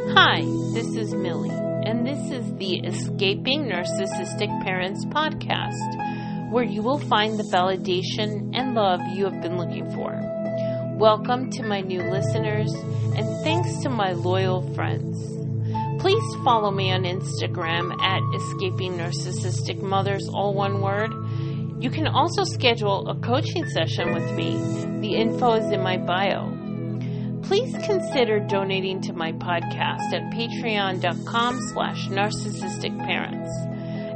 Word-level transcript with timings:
Hi, 0.00 0.42
this 0.74 0.94
is 0.94 1.12
Millie, 1.12 1.50
and 1.50 2.06
this 2.06 2.30
is 2.30 2.54
the 2.54 2.76
Escaping 2.86 3.64
Narcissistic 3.64 4.48
Parents 4.62 5.04
podcast, 5.06 6.52
where 6.52 6.62
you 6.62 6.82
will 6.82 7.00
find 7.00 7.36
the 7.36 7.50
validation 7.52 8.52
and 8.54 8.74
love 8.74 9.00
you 9.12 9.24
have 9.24 9.42
been 9.42 9.58
looking 9.58 9.90
for. 9.90 10.16
Welcome 10.96 11.50
to 11.50 11.64
my 11.64 11.80
new 11.80 12.00
listeners, 12.00 12.72
and 13.16 13.26
thanks 13.42 13.82
to 13.82 13.88
my 13.88 14.12
loyal 14.12 14.72
friends. 14.74 15.18
Please 16.00 16.36
follow 16.44 16.70
me 16.70 16.92
on 16.92 17.02
Instagram 17.02 17.92
at 18.00 18.22
Escaping 18.36 18.98
Narcissistic 18.98 19.82
Mothers, 19.82 20.28
all 20.28 20.54
one 20.54 20.80
word. 20.80 21.10
You 21.82 21.90
can 21.90 22.06
also 22.06 22.44
schedule 22.44 23.08
a 23.08 23.16
coaching 23.16 23.66
session 23.66 24.14
with 24.14 24.32
me. 24.36 24.52
The 25.00 25.16
info 25.16 25.54
is 25.54 25.72
in 25.72 25.82
my 25.82 25.96
bio 25.96 26.57
please 27.48 27.74
consider 27.86 28.38
donating 28.40 29.00
to 29.00 29.14
my 29.14 29.32
podcast 29.32 30.12
at 30.12 30.30
patreon.com 30.34 31.58
slash 31.72 32.08
narcissistic 32.08 32.94
parents. 33.06 33.50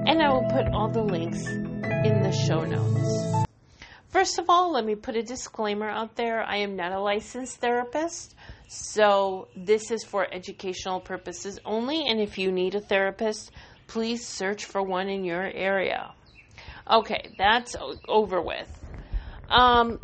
And 0.06 0.20
i 0.20 0.28
will 0.28 0.46
put 0.50 0.66
all 0.74 0.90
the 0.90 1.02
links 1.02 1.46
in 1.46 2.23
the 2.23 2.30
show 2.30 2.62
notes. 2.66 3.48
First 4.10 4.38
of 4.38 4.50
all 4.50 4.70
let 4.70 4.84
me 4.84 4.96
put 4.96 5.16
a 5.16 5.23
disclaimer 5.23 5.88
out 5.88 6.14
there. 6.14 6.42
I 6.42 6.56
am 6.56 6.76
not 6.76 6.92
a 6.92 7.00
licensed 7.00 7.56
therapist 7.56 8.34
so 8.68 9.48
this 9.56 9.90
is 9.90 10.04
for 10.04 10.28
educational 10.30 11.01
purposes 11.01 11.59
only. 11.64 12.06
And 12.06 12.20
if 12.20 12.37
you 12.37 12.52
need 12.52 12.74
a 12.74 12.80
therapist 12.80 13.51
please 13.87 14.26
search 14.26 14.66
for 14.66 14.82
one 14.82 15.09
in 15.09 15.24
your 15.24 15.45
area. 15.45 16.12
Okay 16.90 17.34
that's 17.38 17.76
over 18.06 18.42
with. 18.42 18.68
Um, 19.48 20.01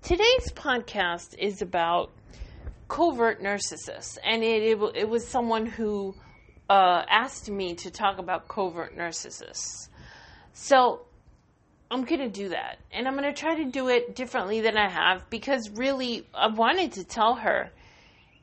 today's 0.00 0.52
podcast 0.54 1.34
is 1.38 1.60
about 1.60 2.12
covert 2.88 3.42
narcissist, 3.42 4.18
and 4.24 4.42
it, 4.42 4.62
it, 4.62 4.78
it 4.94 5.08
was 5.08 5.26
someone 5.26 5.66
who 5.66 6.14
uh, 6.68 7.02
asked 7.08 7.50
me 7.50 7.74
to 7.74 7.90
talk 7.90 8.18
about 8.18 8.48
covert 8.48 8.96
narcissists. 8.96 9.88
So 10.52 11.02
I'm 11.90 12.04
going 12.04 12.20
to 12.20 12.28
do 12.28 12.48
that, 12.50 12.78
and 12.92 13.06
I'm 13.06 13.16
going 13.16 13.32
to 13.32 13.38
try 13.38 13.56
to 13.56 13.64
do 13.64 13.88
it 13.88 14.16
differently 14.16 14.60
than 14.60 14.76
I 14.76 14.88
have 14.88 15.28
because 15.30 15.70
really 15.70 16.26
I 16.34 16.48
wanted 16.48 16.92
to 16.92 17.04
tell 17.04 17.34
her 17.36 17.70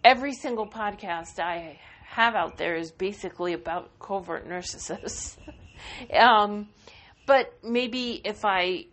every 0.04 0.34
single 0.34 0.68
podcast 0.68 1.40
I 1.40 1.80
have 2.06 2.36
out 2.36 2.58
there 2.58 2.76
is 2.76 2.92
basically 2.92 3.54
about 3.54 3.98
covert 4.00 4.48
narcissists. 4.48 5.38
um, 6.14 6.70
but 7.26 7.54
maybe 7.64 8.22
if 8.24 8.46
I 8.46 8.86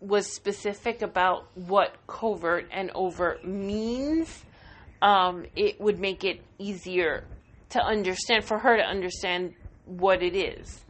was 0.00 0.26
specific 0.26 1.02
about 1.02 1.46
what 1.54 1.94
covert 2.06 2.68
and 2.70 2.90
overt 2.94 3.46
means, 3.46 4.44
um, 5.02 5.46
it 5.54 5.80
would 5.80 5.98
make 5.98 6.24
it 6.24 6.40
easier 6.58 7.24
to 7.70 7.82
understand 7.82 8.44
for 8.44 8.58
her 8.58 8.76
to 8.76 8.82
understand 8.82 9.54
what 9.84 10.22
it 10.22 10.34
is. 10.34 10.84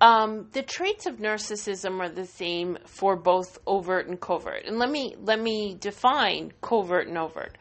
Um, 0.00 0.48
the 0.52 0.62
traits 0.62 1.06
of 1.06 1.16
narcissism 1.16 2.00
are 2.00 2.08
the 2.08 2.26
same 2.26 2.78
for 2.86 3.16
both 3.16 3.58
overt 3.66 4.08
and 4.08 4.18
covert. 4.18 4.64
And 4.64 4.78
let 4.78 4.90
me 4.90 5.14
let 5.22 5.38
me 5.38 5.76
define 5.78 6.52
covert 6.62 7.06
and 7.06 7.18
overt. 7.18 7.58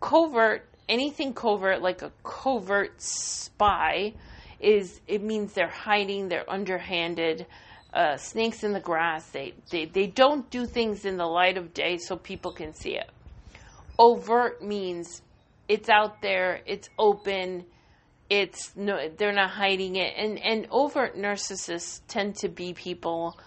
Covert, 0.00 0.66
anything 0.88 1.34
covert 1.34 1.82
like 1.82 2.00
a 2.00 2.10
covert 2.22 3.00
spy, 3.00 4.14
is 4.58 5.00
it 5.06 5.22
means 5.22 5.52
they're 5.52 5.68
hiding, 5.68 6.28
they're 6.28 6.50
underhanded, 6.50 7.46
uh, 7.92 8.16
snakes 8.16 8.64
in 8.64 8.72
the 8.72 8.80
grass. 8.80 9.26
They, 9.26 9.52
they 9.70 9.84
they 9.84 10.06
don't 10.06 10.48
do 10.48 10.64
things 10.64 11.04
in 11.04 11.18
the 11.18 11.26
light 11.26 11.58
of 11.58 11.74
day 11.74 11.98
so 11.98 12.16
people 12.16 12.52
can 12.52 12.72
see 12.72 12.96
it 12.96 13.10
overt 13.98 14.62
means 14.62 15.22
it's 15.68 15.88
out 15.88 16.20
there, 16.22 16.60
it's 16.66 16.88
open, 16.98 17.64
it's 18.28 18.72
no 18.76 19.08
they're 19.16 19.32
not 19.32 19.50
hiding 19.50 19.96
it. 19.96 20.14
And 20.16 20.38
and 20.38 20.66
overt 20.70 21.16
narcissists 21.16 22.00
tend 22.08 22.36
to 22.36 22.48
be 22.48 22.74
people 22.74 23.38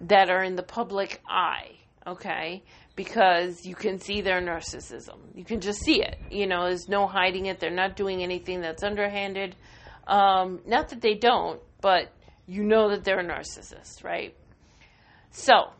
that 0.00 0.30
are 0.30 0.42
in 0.42 0.56
the 0.56 0.62
public 0.62 1.20
eye, 1.28 1.72
okay? 2.06 2.62
Because 2.96 3.64
you 3.64 3.74
can 3.74 3.98
see 3.98 4.20
their 4.20 4.40
narcissism. 4.40 5.16
You 5.34 5.44
can 5.44 5.60
just 5.60 5.80
see 5.80 6.02
it. 6.02 6.16
You 6.30 6.46
know, 6.46 6.64
there's 6.64 6.88
no 6.88 7.06
hiding 7.06 7.46
it. 7.46 7.58
They're 7.60 7.70
not 7.70 7.96
doing 7.96 8.22
anything 8.22 8.60
that's 8.60 8.82
underhanded. 8.82 9.56
Um, 10.06 10.60
not 10.66 10.90
that 10.90 11.00
they 11.00 11.14
don't, 11.14 11.60
but 11.80 12.12
you 12.46 12.62
know 12.62 12.90
that 12.90 13.04
they're 13.04 13.20
a 13.20 13.24
narcissist, 13.24 14.04
right? 14.04 14.36
So, 15.30 15.70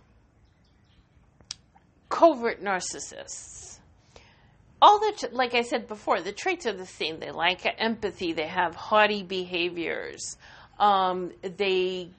covert 2.08 2.62
narcissists 2.62 3.73
all 4.84 4.98
the 4.98 5.30
like 5.32 5.54
I 5.54 5.62
said 5.62 5.88
before, 5.88 6.20
the 6.20 6.30
traits 6.30 6.66
are 6.66 6.74
the 6.74 6.84
same. 6.84 7.18
They 7.18 7.30
lack 7.30 7.64
empathy. 7.78 8.34
They 8.34 8.46
have 8.46 8.74
haughty 8.74 9.22
behaviors. 9.22 10.36
Um, 10.78 11.32
they 11.40 12.10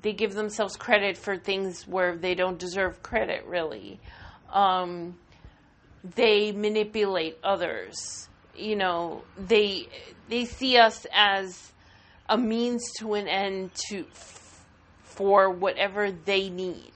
they 0.00 0.14
give 0.14 0.32
themselves 0.32 0.74
credit 0.74 1.18
for 1.18 1.36
things 1.36 1.86
where 1.86 2.16
they 2.16 2.34
don't 2.34 2.58
deserve 2.58 3.02
credit. 3.02 3.44
Really, 3.44 4.00
um, 4.50 5.18
they 6.14 6.50
manipulate 6.52 7.36
others. 7.44 8.30
You 8.56 8.76
know, 8.76 9.22
they 9.36 9.88
they 10.30 10.46
see 10.46 10.78
us 10.78 11.06
as 11.12 11.72
a 12.30 12.38
means 12.38 12.90
to 13.00 13.14
an 13.14 13.28
end 13.28 13.74
to 13.90 14.06
for 15.02 15.50
whatever 15.50 16.10
they 16.10 16.48
need. 16.48 16.94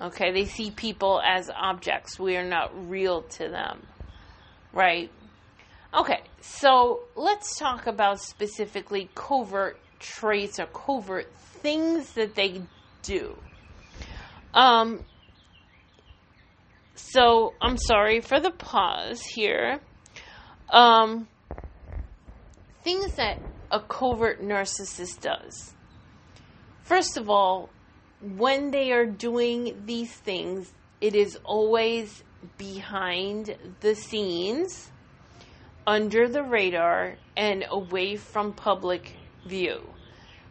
Okay, 0.00 0.32
they 0.32 0.46
see 0.46 0.72
people 0.72 1.20
as 1.24 1.48
objects. 1.48 2.18
We 2.18 2.36
are 2.36 2.48
not 2.48 2.72
real 2.90 3.22
to 3.22 3.48
them. 3.48 3.86
Right. 4.72 5.10
Okay, 5.98 6.20
so 6.40 7.00
let's 7.16 7.58
talk 7.58 7.86
about 7.86 8.20
specifically 8.20 9.08
covert 9.14 9.78
traits 9.98 10.60
or 10.60 10.66
covert 10.66 11.26
things 11.62 12.12
that 12.12 12.34
they 12.34 12.60
do. 13.02 13.34
Um, 14.52 15.00
so 16.94 17.54
I'm 17.60 17.78
sorry 17.78 18.20
for 18.20 18.38
the 18.38 18.50
pause 18.50 19.22
here. 19.22 19.80
Um, 20.70 21.26
things 22.82 23.14
that 23.16 23.38
a 23.70 23.80
covert 23.80 24.42
narcissist 24.42 25.20
does. 25.20 25.74
First 26.82 27.16
of 27.16 27.30
all, 27.30 27.70
when 28.20 28.70
they 28.70 28.92
are 28.92 29.06
doing 29.06 29.82
these 29.86 30.12
things, 30.12 30.72
it 31.00 31.14
is 31.14 31.38
always 31.44 32.22
behind 32.56 33.56
the 33.80 33.94
scenes, 33.94 34.90
under 35.86 36.28
the 36.28 36.42
radar, 36.42 37.16
and 37.36 37.64
away 37.70 38.16
from 38.16 38.52
public 38.52 39.16
view. 39.46 39.80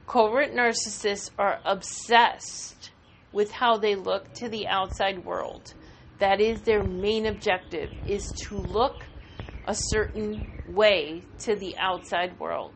Covert 0.08 0.54
narcissists 0.54 1.30
are 1.38 1.60
obsessed 1.66 2.92
with 3.32 3.52
how 3.52 3.78
they 3.78 3.96
look 3.96 4.34
to 4.36 4.50
the 4.50 4.68
outside 4.68 5.24
world. 5.26 5.74
That 6.20 6.42
is 6.42 6.62
their 6.62 6.84
main 6.84 7.26
objective 7.26 7.92
is 8.06 8.24
to 8.48 8.58
look 8.58 9.04
a 9.66 9.76
certain 9.76 10.48
way 10.66 11.24
to 11.40 11.56
the 11.56 11.76
outside 11.78 12.40
world. 12.40 12.74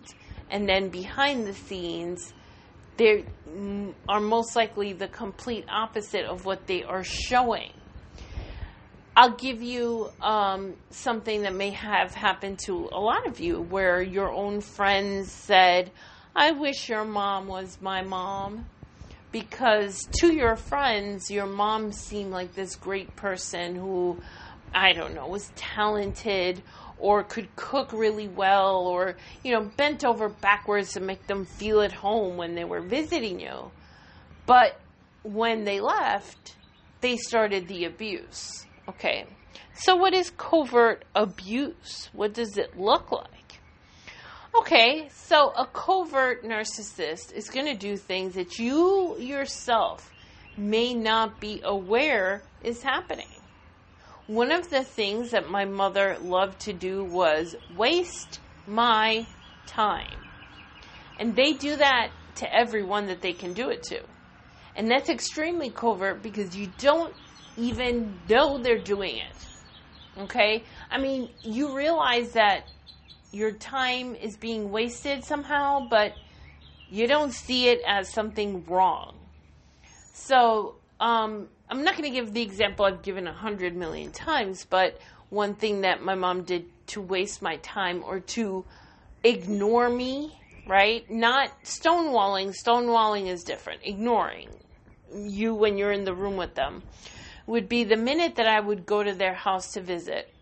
And 0.49 0.67
then 0.67 0.89
behind 0.89 1.47
the 1.47 1.53
scenes, 1.53 2.33
they 2.97 3.25
are 4.07 4.19
most 4.19 4.55
likely 4.55 4.93
the 4.93 5.07
complete 5.07 5.65
opposite 5.69 6.25
of 6.25 6.45
what 6.45 6.67
they 6.67 6.83
are 6.83 7.03
showing. 7.03 7.71
I'll 9.15 9.35
give 9.35 9.61
you 9.61 10.09
um, 10.21 10.75
something 10.89 11.41
that 11.41 11.53
may 11.53 11.71
have 11.71 12.13
happened 12.13 12.59
to 12.65 12.89
a 12.93 12.99
lot 12.99 13.27
of 13.27 13.41
you 13.41 13.61
where 13.61 14.01
your 14.01 14.31
own 14.31 14.61
friends 14.61 15.29
said, 15.31 15.91
I 16.33 16.51
wish 16.51 16.87
your 16.87 17.03
mom 17.03 17.47
was 17.47 17.77
my 17.81 18.03
mom. 18.03 18.65
Because 19.33 20.07
to 20.19 20.33
your 20.33 20.55
friends, 20.55 21.29
your 21.29 21.45
mom 21.45 21.91
seemed 21.91 22.31
like 22.31 22.53
this 22.53 22.75
great 22.75 23.15
person 23.17 23.75
who, 23.75 24.21
I 24.73 24.93
don't 24.93 25.13
know, 25.13 25.27
was 25.27 25.51
talented 25.55 26.61
or 26.97 27.23
could 27.23 27.53
cook 27.55 27.91
really 27.91 28.27
well 28.27 28.87
or, 28.87 29.15
you 29.43 29.51
know, 29.51 29.71
bent 29.75 30.05
over 30.05 30.29
backwards 30.29 30.93
to 30.93 31.01
make 31.01 31.27
them 31.27 31.45
feel 31.45 31.81
at 31.81 31.93
home 31.93 32.37
when 32.37 32.55
they 32.55 32.65
were 32.65 32.81
visiting 32.81 33.41
you. 33.41 33.71
But 34.45 34.79
when 35.23 35.65
they 35.65 35.81
left, 35.81 36.55
they 37.01 37.17
started 37.17 37.67
the 37.67 37.85
abuse 37.85 38.65
Okay, 38.91 39.25
so 39.73 39.95
what 39.95 40.13
is 40.13 40.31
covert 40.31 41.05
abuse? 41.15 42.09
What 42.11 42.33
does 42.33 42.57
it 42.57 42.77
look 42.77 43.09
like? 43.09 43.61
Okay, 44.59 45.07
so 45.13 45.53
a 45.57 45.65
covert 45.65 46.43
narcissist 46.43 47.31
is 47.33 47.49
going 47.49 47.67
to 47.67 47.73
do 47.73 47.95
things 47.95 48.33
that 48.33 48.59
you 48.59 49.17
yourself 49.17 50.11
may 50.57 50.93
not 50.93 51.39
be 51.39 51.61
aware 51.63 52.43
is 52.65 52.83
happening. 52.83 53.31
One 54.27 54.51
of 54.51 54.69
the 54.69 54.83
things 54.83 55.31
that 55.31 55.49
my 55.49 55.63
mother 55.63 56.17
loved 56.21 56.59
to 56.61 56.73
do 56.73 57.05
was 57.05 57.55
waste 57.77 58.41
my 58.67 59.25
time. 59.67 60.19
And 61.17 61.33
they 61.33 61.53
do 61.53 61.77
that 61.77 62.11
to 62.35 62.53
everyone 62.53 63.07
that 63.07 63.21
they 63.21 63.33
can 63.33 63.53
do 63.53 63.69
it 63.69 63.83
to. 63.83 64.01
And 64.75 64.91
that's 64.91 65.09
extremely 65.09 65.69
covert 65.69 66.21
because 66.21 66.57
you 66.57 66.67
don't 66.77 67.15
even 67.57 68.19
though 68.27 68.57
they're 68.57 68.77
doing 68.77 69.17
it. 69.17 70.21
Okay? 70.23 70.63
I 70.89 70.97
mean, 70.97 71.29
you 71.43 71.75
realize 71.75 72.33
that 72.33 72.65
your 73.31 73.51
time 73.51 74.15
is 74.15 74.35
being 74.37 74.71
wasted 74.71 75.23
somehow, 75.23 75.87
but 75.87 76.17
you 76.89 77.07
don't 77.07 77.33
see 77.33 77.69
it 77.69 77.81
as 77.87 78.11
something 78.11 78.65
wrong. 78.65 79.15
So, 80.13 80.75
um, 80.99 81.47
I'm 81.69 81.83
not 81.83 81.97
going 81.97 82.11
to 82.11 82.15
give 82.15 82.33
the 82.33 82.41
example 82.41 82.85
I've 82.85 83.01
given 83.01 83.27
a 83.27 83.33
hundred 83.33 83.75
million 83.75 84.11
times, 84.11 84.65
but 84.69 84.99
one 85.29 85.55
thing 85.55 85.81
that 85.81 86.03
my 86.03 86.15
mom 86.15 86.43
did 86.43 86.65
to 86.87 87.01
waste 87.01 87.41
my 87.41 87.55
time 87.57 88.03
or 88.05 88.19
to 88.19 88.65
ignore 89.23 89.89
me, 89.89 90.37
right? 90.67 91.09
Not 91.09 91.49
stonewalling. 91.63 92.53
Stonewalling 92.65 93.27
is 93.27 93.43
different. 93.43 93.79
Ignoring 93.85 94.49
you 95.15 95.53
when 95.53 95.77
you're 95.77 95.93
in 95.93 96.03
the 96.03 96.13
room 96.13 96.35
with 96.35 96.55
them 96.55 96.83
would 97.51 97.67
be 97.67 97.83
the 97.83 97.97
minute 97.97 98.35
that 98.35 98.47
I 98.47 98.61
would 98.61 98.85
go 98.85 99.03
to 99.03 99.13
their 99.13 99.33
house 99.33 99.73
to 99.73 99.81
visit. 99.81 100.33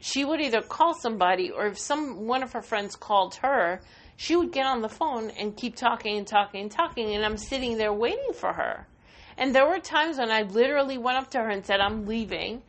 She 0.00 0.24
would 0.24 0.40
either 0.40 0.60
call 0.60 0.92
somebody 0.92 1.52
or 1.52 1.68
if 1.68 1.78
some 1.78 2.26
one 2.26 2.42
of 2.42 2.52
her 2.52 2.62
friends 2.62 2.96
called 2.96 3.36
her, 3.36 3.80
she 4.16 4.34
would 4.34 4.50
get 4.50 4.66
on 4.66 4.82
the 4.82 4.88
phone 4.88 5.30
and 5.30 5.56
keep 5.56 5.76
talking 5.76 6.18
and 6.18 6.26
talking 6.26 6.62
and 6.62 6.70
talking 6.70 7.14
and 7.14 7.24
I'm 7.24 7.36
sitting 7.36 7.78
there 7.78 7.92
waiting 7.92 8.32
for 8.34 8.52
her. 8.52 8.88
And 9.36 9.54
there 9.54 9.68
were 9.68 9.78
times 9.78 10.18
when 10.18 10.32
I 10.32 10.42
literally 10.42 10.98
went 10.98 11.18
up 11.18 11.30
to 11.30 11.38
her 11.38 11.48
and 11.48 11.64
said, 11.64 11.78
I'm 11.78 12.06
leaving. 12.06 12.62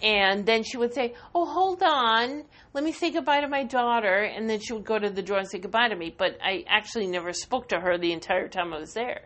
And 0.00 0.46
then 0.46 0.62
she 0.62 0.76
would 0.76 0.94
say, 0.94 1.14
Oh, 1.34 1.44
hold 1.44 1.82
on. 1.82 2.44
Let 2.74 2.84
me 2.84 2.92
say 2.92 3.10
goodbye 3.10 3.40
to 3.40 3.48
my 3.48 3.64
daughter. 3.64 4.22
And 4.22 4.48
then 4.48 4.60
she 4.60 4.72
would 4.72 4.84
go 4.84 5.00
to 5.00 5.10
the 5.10 5.22
door 5.22 5.38
and 5.38 5.50
say 5.50 5.58
goodbye 5.58 5.88
to 5.88 5.96
me. 5.96 6.14
But 6.16 6.38
I 6.40 6.64
actually 6.68 7.08
never 7.08 7.32
spoke 7.32 7.68
to 7.70 7.80
her 7.80 7.98
the 7.98 8.12
entire 8.12 8.46
time 8.46 8.72
I 8.72 8.78
was 8.78 8.94
there. 8.94 9.22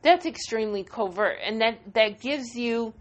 That's 0.00 0.24
extremely 0.24 0.84
covert. 0.84 1.36
And 1.44 1.60
that, 1.60 1.80
that 1.92 2.20
gives 2.20 2.54
you, 2.54 2.94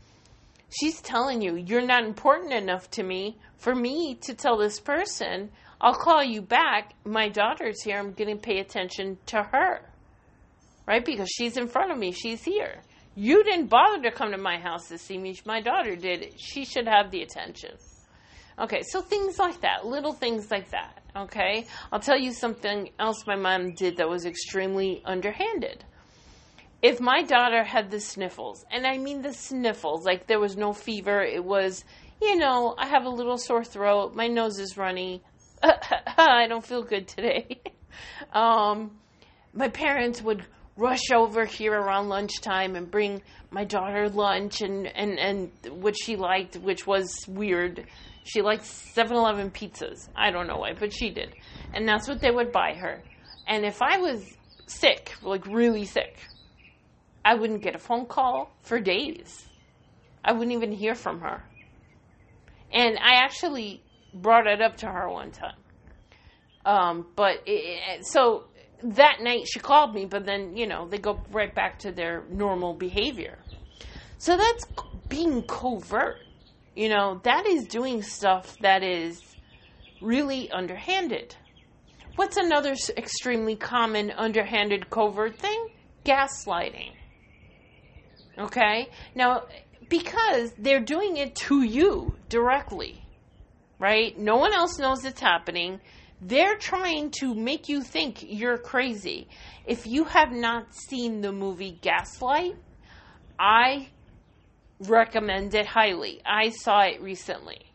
she's 0.70 1.02
telling 1.02 1.42
you, 1.42 1.56
you're 1.56 1.86
not 1.86 2.04
important 2.04 2.54
enough 2.54 2.90
to 2.92 3.04
me 3.04 3.38
for 3.58 3.74
me 3.74 4.16
to 4.22 4.34
tell 4.34 4.58
this 4.58 4.80
person, 4.80 5.50
I'll 5.82 5.96
call 5.96 6.24
you 6.24 6.42
back. 6.42 6.94
My 7.04 7.30
daughter's 7.30 7.82
here. 7.82 7.98
I'm 7.98 8.14
going 8.14 8.30
to 8.30 8.42
pay 8.42 8.60
attention 8.60 9.18
to 9.28 9.44
her. 9.44 9.82
Right? 10.88 11.04
Because 11.04 11.30
she's 11.30 11.58
in 11.58 11.68
front 11.68 11.92
of 11.92 11.98
me. 11.98 12.12
She's 12.12 12.44
here. 12.44 12.82
You 13.16 13.44
didn't 13.44 13.68
bother 13.68 14.04
to 14.04 14.12
come 14.12 14.32
to 14.32 14.38
my 14.38 14.58
house 14.58 14.90
to 14.90 14.98
see 14.98 15.18
me. 15.18 15.38
My 15.46 15.62
daughter 15.62 15.96
did. 15.96 16.34
She 16.38 16.66
should 16.66 16.88
have 16.88 17.12
the 17.12 17.22
attention. 17.22 17.72
Okay, 18.58 18.84
so 18.84 19.02
things 19.02 19.38
like 19.38 19.62
that, 19.62 19.86
little 19.86 20.14
things 20.14 20.50
like 20.50 20.70
that. 20.72 21.02
Okay, 21.16 21.66
I'll 21.92 22.00
tell 22.00 22.18
you 22.18 22.32
something 22.32 22.90
else 23.00 23.26
my 23.28 23.36
mom 23.36 23.74
did 23.74 23.98
that 23.98 24.08
was 24.08 24.26
extremely 24.26 25.02
underhanded. 25.06 25.84
If 26.86 27.02
my 27.02 27.24
daughter 27.24 27.64
had 27.64 27.90
the 27.90 28.00
sniffles, 28.00 28.64
and 28.70 28.86
I 28.86 29.00
mean 29.00 29.24
the 29.24 29.34
sniffles, 29.34 30.06
like 30.06 30.28
there 30.28 30.40
was 30.40 30.56
no 30.56 30.72
fever, 30.72 31.24
it 31.24 31.44
was, 31.44 31.84
you 32.22 32.36
know, 32.36 32.76
I 32.78 32.86
have 32.86 33.06
a 33.06 33.10
little 33.10 33.40
sore 33.40 33.64
throat, 33.64 34.14
my 34.14 34.28
nose 34.28 34.60
is 34.60 34.78
runny, 34.78 35.24
I 35.64 36.46
don't 36.48 36.64
feel 36.64 36.84
good 36.84 37.08
today. 37.08 37.60
um, 38.34 39.00
my 39.52 39.68
parents 39.68 40.22
would 40.22 40.46
rush 40.78 41.10
over 41.12 41.46
here 41.46 41.74
around 41.74 42.10
lunchtime 42.10 42.76
and 42.76 42.92
bring 42.92 43.24
my 43.50 43.64
daughter 43.64 44.08
lunch 44.08 44.62
and, 44.62 44.86
and, 44.86 45.18
and 45.18 45.52
what 45.82 45.96
she 46.00 46.16
liked, 46.16 46.56
which 46.58 46.86
was 46.86 47.12
weird. 47.28 47.84
She 48.26 48.44
liked 48.44 48.64
7 48.64 49.18
Eleven 49.18 49.50
pizzas. 49.50 50.08
I 50.16 50.30
don't 50.30 50.46
know 50.46 50.58
why, 50.58 50.74
but 50.74 50.94
she 50.94 51.10
did. 51.10 51.36
And 51.74 51.90
that's 51.90 52.08
what 52.08 52.22
they 52.22 52.30
would 52.30 52.52
buy 52.52 52.76
her. 52.76 53.02
And 53.48 53.66
if 53.66 53.82
I 53.82 53.98
was 53.98 54.24
sick, 54.68 55.16
like 55.24 55.48
really 55.48 55.86
sick, 55.86 56.20
I 57.26 57.34
wouldn't 57.34 57.64
get 57.64 57.76
a 57.76 57.80
phone 57.80 58.06
call 58.06 58.56
for 58.62 58.80
days. 58.80 59.48
I 60.24 60.32
wouldn't 60.32 60.56
even 60.56 60.72
hear 60.72 60.94
from 60.94 61.22
her. 61.22 61.44
And 62.72 63.00
I 63.00 63.16
actually 63.24 63.82
brought 64.14 64.46
it 64.46 64.62
up 64.62 64.78
to 64.78 64.86
her 64.86 65.10
one 65.10 65.32
time. 65.32 65.56
Um, 66.66 67.08
but 67.16 67.42
it, 67.48 68.06
so 68.06 68.46
that 68.84 69.18
night 69.22 69.48
she 69.48 69.60
called 69.60 69.96
me, 69.96 70.06
but 70.06 70.26
then, 70.26 70.56
you 70.56 70.68
know, 70.68 70.88
they 70.88 71.00
go 71.00 71.20
right 71.32 71.54
back 71.54 71.80
to 71.80 71.92
their 71.92 72.24
normal 72.30 72.76
behavior. 72.76 73.40
So 74.20 74.38
that's 74.38 74.66
being 75.10 75.42
covert. 75.44 76.26
You 76.76 76.90
know, 76.90 77.22
that 77.24 77.48
is 77.48 77.66
doing 77.66 78.04
stuff 78.04 78.56
that 78.60 78.84
is 78.84 79.20
really 80.00 80.52
underhanded. 80.52 81.36
What's 82.18 82.38
another 82.38 82.76
extremely 82.96 83.56
common 83.56 84.12
underhanded 84.12 84.90
covert 84.92 85.38
thing? 85.40 85.70
Gaslighting. 86.06 86.92
Okay? 88.38 88.90
Now, 89.14 89.44
because 89.90 90.54
they're 90.58 90.82
doing 90.82 91.18
it 91.18 91.36
to 91.36 91.64
you 91.64 92.16
directly, 92.30 93.04
right? 93.80 94.18
No 94.18 94.38
one 94.38 94.54
else 94.54 94.80
knows 94.80 95.06
it's 95.06 95.22
happening. 95.22 95.80
They're 96.22 96.58
trying 96.58 97.12
to 97.20 97.34
make 97.34 97.70
you 97.70 97.82
think 97.82 98.24
you're 98.24 98.58
crazy. 98.58 99.28
If 99.66 99.86
you 99.86 100.06
have 100.06 100.32
not 100.32 100.74
seen 100.74 101.22
the 101.22 101.32
movie 101.32 101.78
Gaslight, 101.82 102.56
I 103.38 103.90
recommend 104.80 105.54
it 105.54 105.66
highly. 105.66 106.22
I 106.26 106.50
saw 106.50 106.82
it 106.82 107.02
recently. 107.02 107.72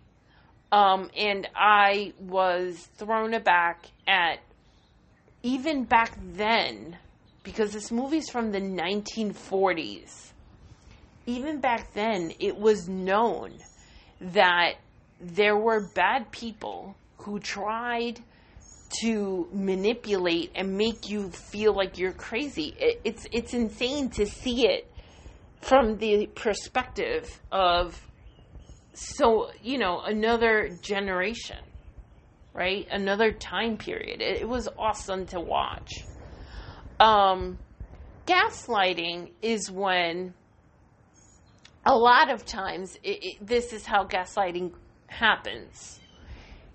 Um, 0.72 1.10
and 1.16 1.48
I 1.54 2.12
was 2.18 2.88
thrown 2.96 3.34
aback 3.34 3.86
at 4.06 4.38
even 5.42 5.84
back 5.84 6.16
then, 6.34 6.96
because 7.42 7.72
this 7.72 7.90
movie's 7.90 8.28
from 8.28 8.52
the 8.52 8.60
1940s. 8.60 10.32
Even 11.30 11.60
back 11.60 11.92
then, 11.92 12.32
it 12.40 12.56
was 12.56 12.88
known 12.88 13.52
that 14.20 14.72
there 15.20 15.56
were 15.56 15.80
bad 15.80 16.32
people 16.32 16.96
who 17.18 17.38
tried 17.38 18.18
to 19.00 19.48
manipulate 19.52 20.50
and 20.56 20.76
make 20.76 21.08
you 21.08 21.30
feel 21.30 21.72
like 21.72 21.98
you're 21.98 22.12
crazy. 22.12 22.74
It, 22.80 23.00
it's 23.04 23.26
it's 23.30 23.54
insane 23.54 24.10
to 24.10 24.26
see 24.26 24.66
it 24.66 24.92
from 25.60 25.98
the 25.98 26.26
perspective 26.34 27.40
of 27.52 28.04
so 28.92 29.50
you 29.62 29.78
know 29.78 30.00
another 30.00 30.76
generation, 30.82 31.62
right? 32.52 32.88
Another 32.90 33.30
time 33.30 33.76
period. 33.76 34.20
It, 34.20 34.40
it 34.40 34.48
was 34.48 34.68
awesome 34.76 35.26
to 35.26 35.38
watch. 35.38 35.92
Um, 36.98 37.56
gaslighting 38.26 39.30
is 39.42 39.70
when 39.70 40.34
a 41.84 41.96
lot 41.96 42.30
of 42.30 42.44
times 42.44 42.98
it, 43.02 43.44
this 43.44 43.72
is 43.72 43.86
how 43.86 44.04
gaslighting 44.04 44.72
happens. 45.06 46.00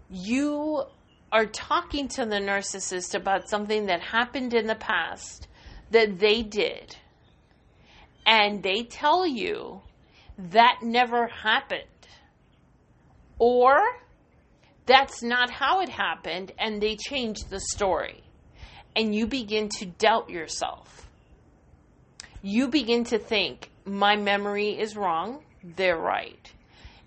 You 0.09 0.83
are 1.31 1.45
talking 1.45 2.07
to 2.09 2.25
the 2.25 2.37
narcissist 2.37 3.15
about 3.15 3.49
something 3.49 3.87
that 3.87 4.01
happened 4.01 4.53
in 4.53 4.67
the 4.67 4.75
past 4.75 5.47
that 5.91 6.19
they 6.19 6.41
did, 6.41 6.95
and 8.25 8.63
they 8.63 8.83
tell 8.83 9.25
you 9.25 9.81
that 10.37 10.79
never 10.81 11.27
happened, 11.27 11.83
or 13.37 13.79
that's 14.85 15.21
not 15.21 15.49
how 15.49 15.81
it 15.81 15.89
happened, 15.89 16.51
and 16.57 16.81
they 16.81 16.95
change 16.95 17.45
the 17.49 17.59
story, 17.59 18.23
and 18.95 19.13
you 19.13 19.27
begin 19.27 19.69
to 19.69 19.85
doubt 19.85 20.29
yourself. 20.29 21.07
You 22.41 22.67
begin 22.67 23.03
to 23.05 23.19
think, 23.19 23.71
my 23.85 24.15
memory 24.15 24.69
is 24.69 24.95
wrong, 24.95 25.43
they're 25.63 25.97
right. 25.97 26.51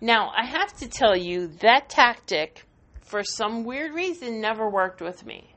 Now, 0.00 0.30
I 0.36 0.46
have 0.46 0.72
to 0.78 0.88
tell 0.88 1.16
you 1.16 1.48
that 1.60 1.88
tactic 1.88 2.64
for 3.08 3.24
some 3.24 3.64
weird 3.64 3.94
reason, 3.94 4.40
never 4.40 4.68
worked 4.68 5.00
with 5.00 5.24
me. 5.24 5.54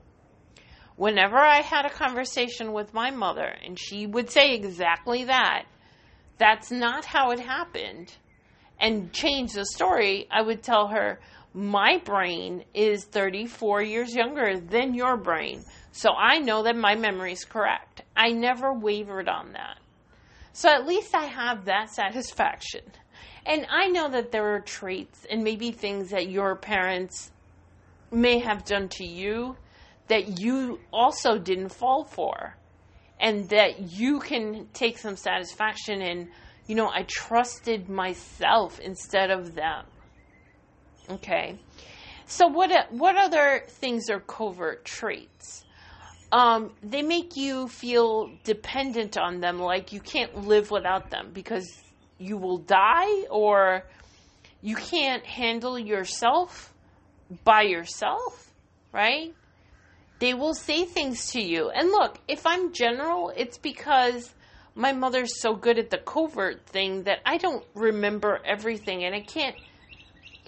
Whenever 0.95 1.37
I 1.37 1.61
had 1.61 1.85
a 1.85 1.89
conversation 1.89 2.73
with 2.73 2.93
my 2.93 3.11
mother, 3.11 3.55
and 3.65 3.77
she 3.77 4.07
would 4.07 4.29
say 4.29 4.53
exactly 4.53 5.25
that, 5.25 5.65
that's 6.37 6.71
not 6.71 7.05
how 7.05 7.31
it 7.31 7.39
happened, 7.39 8.13
and 8.79 9.11
change 9.11 9.53
the 9.53 9.65
story, 9.65 10.27
I 10.31 10.41
would 10.41 10.63
tell 10.63 10.87
her, 10.87 11.19
my 11.53 12.01
brain 12.05 12.63
is 12.73 13.03
34 13.03 13.83
years 13.83 14.15
younger 14.15 14.57
than 14.57 14.93
your 14.93 15.17
brain. 15.17 15.63
So 15.91 16.11
I 16.11 16.39
know 16.39 16.63
that 16.63 16.77
my 16.77 16.95
memory 16.95 17.33
is 17.33 17.43
correct. 17.43 18.03
I 18.15 18.29
never 18.29 18.73
wavered 18.73 19.27
on 19.27 19.53
that. 19.53 19.77
So 20.53 20.69
at 20.69 20.85
least 20.85 21.15
I 21.15 21.25
have 21.25 21.65
that 21.65 21.89
satisfaction. 21.89 22.81
And 23.45 23.65
I 23.69 23.87
know 23.87 24.09
that 24.09 24.31
there 24.31 24.53
are 24.53 24.59
traits 24.59 25.25
and 25.29 25.43
maybe 25.43 25.71
things 25.71 26.09
that 26.11 26.29
your 26.29 26.55
parents 26.55 27.31
may 28.11 28.39
have 28.39 28.65
done 28.65 28.89
to 28.89 29.05
you 29.05 29.55
that 30.07 30.41
you 30.41 30.79
also 30.91 31.37
didn't 31.37 31.69
fall 31.69 32.03
for 32.03 32.57
and 33.19 33.47
that 33.49 33.93
you 33.93 34.19
can 34.19 34.67
take 34.73 34.97
some 34.97 35.15
satisfaction 35.15 36.01
in. 36.01 36.29
You 36.67 36.75
know 36.75 36.89
i 36.89 37.03
trusted 37.03 37.89
myself 37.89 38.79
instead 38.79 39.31
of 39.31 39.55
them. 39.55 39.85
Okay. 41.09 41.57
So 42.25 42.47
what 42.47 42.71
what 42.91 43.15
other 43.15 43.63
things 43.67 44.09
are 44.09 44.19
covert 44.19 44.85
traits 44.85 45.65
um, 46.31 46.71
they 46.81 47.01
make 47.01 47.35
you 47.35 47.67
feel 47.67 48.31
dependent 48.43 49.17
on 49.17 49.41
them 49.41 49.59
like 49.59 49.91
you 49.91 49.99
can't 49.99 50.47
live 50.47 50.71
without 50.71 51.09
them 51.09 51.31
because 51.33 51.69
you 52.17 52.37
will 52.37 52.59
die 52.59 53.23
or 53.29 53.83
you 54.61 54.75
can't 54.75 55.25
handle 55.25 55.77
yourself 55.77 56.73
by 57.43 57.63
yourself. 57.63 58.51
right? 58.91 59.33
They 60.19 60.33
will 60.33 60.53
say 60.53 60.85
things 60.85 61.31
to 61.31 61.41
you. 61.41 61.69
And 61.69 61.89
look, 61.89 62.19
if 62.27 62.45
I'm 62.45 62.73
general, 62.73 63.33
it's 63.35 63.57
because 63.57 64.33
my 64.75 64.93
mother's 64.93 65.41
so 65.41 65.55
good 65.55 65.79
at 65.79 65.89
the 65.89 65.97
covert 65.97 66.65
thing 66.67 67.03
that 67.03 67.19
I 67.25 67.37
don't 67.37 67.65
remember 67.73 68.39
everything 68.45 69.03
and 69.03 69.15
I 69.15 69.21
can't 69.21 69.55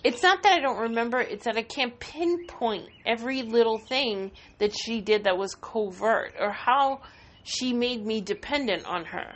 it's 0.04 0.22
not 0.22 0.44
that 0.44 0.54
I 0.54 0.60
don't 0.60 0.80
remember, 0.80 1.22
it's 1.22 1.46
that 1.46 1.58
I 1.58 1.64
can't 1.64 1.98
pinpoint 2.00 2.90
every 3.06 3.42
little 3.44 3.78
thing 3.78 4.32
that 4.58 4.78
she 4.78 5.02
did 5.02 5.24
that 5.24 5.38
was 5.38 5.56
covert 5.56 6.34
or 6.40 6.52
how 6.52 7.02
she 7.44 7.74
made 7.74 8.06
me 8.06 8.22
dependent 8.22 8.86
on 8.86 9.06
her. 9.06 9.34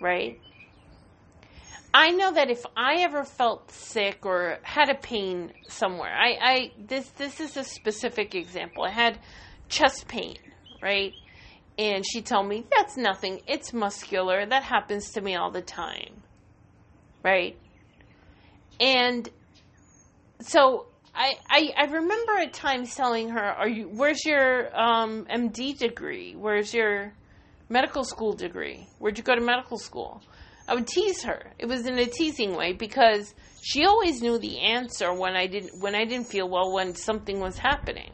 Right? 0.00 0.40
I 1.94 2.10
know 2.10 2.32
that 2.32 2.50
if 2.50 2.64
I 2.76 3.02
ever 3.02 3.24
felt 3.24 3.70
sick 3.70 4.24
or 4.24 4.58
had 4.62 4.88
a 4.88 4.94
pain 4.94 5.52
somewhere, 5.68 6.12
I, 6.12 6.36
I 6.40 6.72
this 6.78 7.08
this 7.10 7.38
is 7.38 7.56
a 7.56 7.64
specific 7.64 8.34
example. 8.34 8.84
I 8.84 8.90
had 8.90 9.18
chest 9.68 10.08
pain, 10.08 10.38
right? 10.82 11.12
And 11.78 12.04
she 12.06 12.22
told 12.22 12.48
me 12.48 12.66
that's 12.74 12.96
nothing. 12.96 13.42
It's 13.46 13.72
muscular. 13.72 14.44
That 14.46 14.62
happens 14.62 15.10
to 15.12 15.20
me 15.20 15.36
all 15.36 15.50
the 15.50 15.62
time. 15.62 16.22
Right? 17.22 17.58
And 18.80 19.28
so 20.42 20.86
I, 21.14 21.34
I, 21.48 21.72
I 21.76 21.84
remember 21.84 22.32
at 22.38 22.52
times 22.52 22.94
telling 22.94 23.30
her, 23.30 23.42
"Are 23.42 23.68
you? 23.68 23.88
Where's 23.88 24.24
your 24.24 24.74
um, 24.78 25.26
MD 25.26 25.78
degree? 25.78 26.34
Where's 26.34 26.72
your 26.72 27.12
medical 27.68 28.04
school 28.04 28.32
degree? 28.32 28.88
Where'd 28.98 29.18
you 29.18 29.24
go 29.24 29.34
to 29.34 29.40
medical 29.40 29.78
school?" 29.78 30.22
I 30.68 30.74
would 30.74 30.86
tease 30.86 31.24
her. 31.24 31.52
It 31.58 31.66
was 31.66 31.86
in 31.86 31.98
a 31.98 32.06
teasing 32.06 32.56
way 32.56 32.72
because 32.72 33.34
she 33.62 33.84
always 33.84 34.22
knew 34.22 34.38
the 34.38 34.60
answer 34.60 35.12
when 35.12 35.34
I 35.34 35.46
didn't 35.46 35.78
when 35.78 35.94
I 35.94 36.04
didn't 36.04 36.28
feel 36.28 36.48
well 36.48 36.72
when 36.72 36.94
something 36.94 37.40
was 37.40 37.58
happening. 37.58 38.12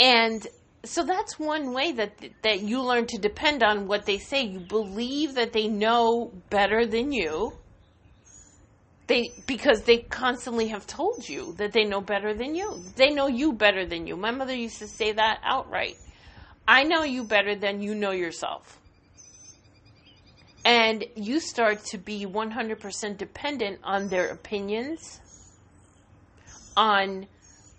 And 0.00 0.46
so 0.84 1.04
that's 1.04 1.38
one 1.38 1.72
way 1.72 1.92
that 1.92 2.18
that 2.42 2.62
you 2.62 2.82
learn 2.82 3.06
to 3.06 3.18
depend 3.18 3.62
on 3.62 3.86
what 3.86 4.06
they 4.06 4.18
say. 4.18 4.42
You 4.42 4.60
believe 4.60 5.34
that 5.34 5.52
they 5.52 5.68
know 5.68 6.32
better 6.50 6.86
than 6.86 7.12
you 7.12 7.52
they 9.06 9.32
because 9.46 9.82
they 9.82 9.98
constantly 9.98 10.68
have 10.68 10.86
told 10.86 11.28
you 11.28 11.54
that 11.54 11.72
they 11.72 11.84
know 11.84 12.00
better 12.00 12.34
than 12.34 12.54
you. 12.54 12.82
They 12.96 13.10
know 13.10 13.26
you 13.26 13.52
better 13.52 13.84
than 13.84 14.06
you. 14.06 14.16
My 14.16 14.30
mother 14.30 14.54
used 14.54 14.78
to 14.78 14.86
say 14.86 15.12
that 15.12 15.40
outright. 15.42 15.96
I 16.66 16.84
know 16.84 17.02
you 17.02 17.24
better 17.24 17.56
than 17.56 17.82
you 17.82 17.94
know 17.94 18.12
yourself. 18.12 18.78
And 20.64 21.04
you 21.16 21.40
start 21.40 21.84
to 21.86 21.98
be 21.98 22.24
100% 22.24 23.18
dependent 23.18 23.80
on 23.82 24.08
their 24.08 24.28
opinions, 24.28 25.20
on, 26.76 27.26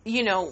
you 0.03 0.24
know, 0.24 0.51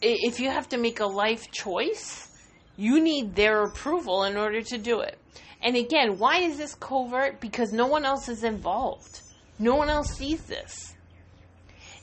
if 0.00 0.40
you 0.40 0.48
have 0.48 0.70
to 0.70 0.78
make 0.78 1.00
a 1.00 1.06
life 1.06 1.50
choice, 1.50 2.28
you 2.76 3.02
need 3.02 3.34
their 3.34 3.64
approval 3.64 4.24
in 4.24 4.38
order 4.38 4.62
to 4.62 4.78
do 4.78 5.00
it. 5.00 5.18
And 5.60 5.76
again, 5.76 6.18
why 6.18 6.38
is 6.38 6.56
this 6.56 6.74
covert? 6.74 7.38
Because 7.40 7.72
no 7.72 7.86
one 7.86 8.06
else 8.06 8.30
is 8.30 8.44
involved. 8.44 9.20
No 9.58 9.76
one 9.76 9.88
else 9.88 10.14
sees 10.14 10.42
this. 10.42 10.94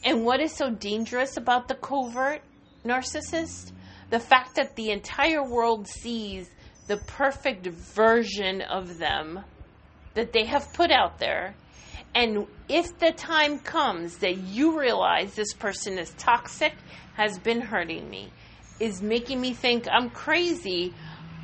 And 0.03 0.25
what 0.25 0.39
is 0.39 0.53
so 0.53 0.69
dangerous 0.69 1.37
about 1.37 1.67
the 1.67 1.75
covert 1.75 2.41
narcissist? 2.85 3.71
The 4.09 4.19
fact 4.19 4.55
that 4.55 4.75
the 4.75 4.91
entire 4.91 5.43
world 5.43 5.87
sees 5.87 6.49
the 6.87 6.97
perfect 6.97 7.65
version 7.65 8.61
of 8.61 8.99
them 8.99 9.39
that 10.13 10.31
they 10.31 10.45
have 10.45 10.71
put 10.73 10.91
out 10.91 11.19
there. 11.19 11.55
And 12.13 12.47
if 12.69 12.97
the 12.99 13.11
time 13.11 13.59
comes 13.59 14.17
that 14.17 14.37
you 14.37 14.79
realize 14.79 15.33
this 15.33 15.53
person 15.53 15.97
is 15.97 16.11
toxic, 16.17 16.73
has 17.15 17.39
been 17.39 17.61
hurting 17.61 18.09
me, 18.09 18.31
is 18.79 19.01
making 19.01 19.41
me 19.41 19.53
think 19.53 19.87
I'm 19.91 20.09
crazy, 20.09 20.93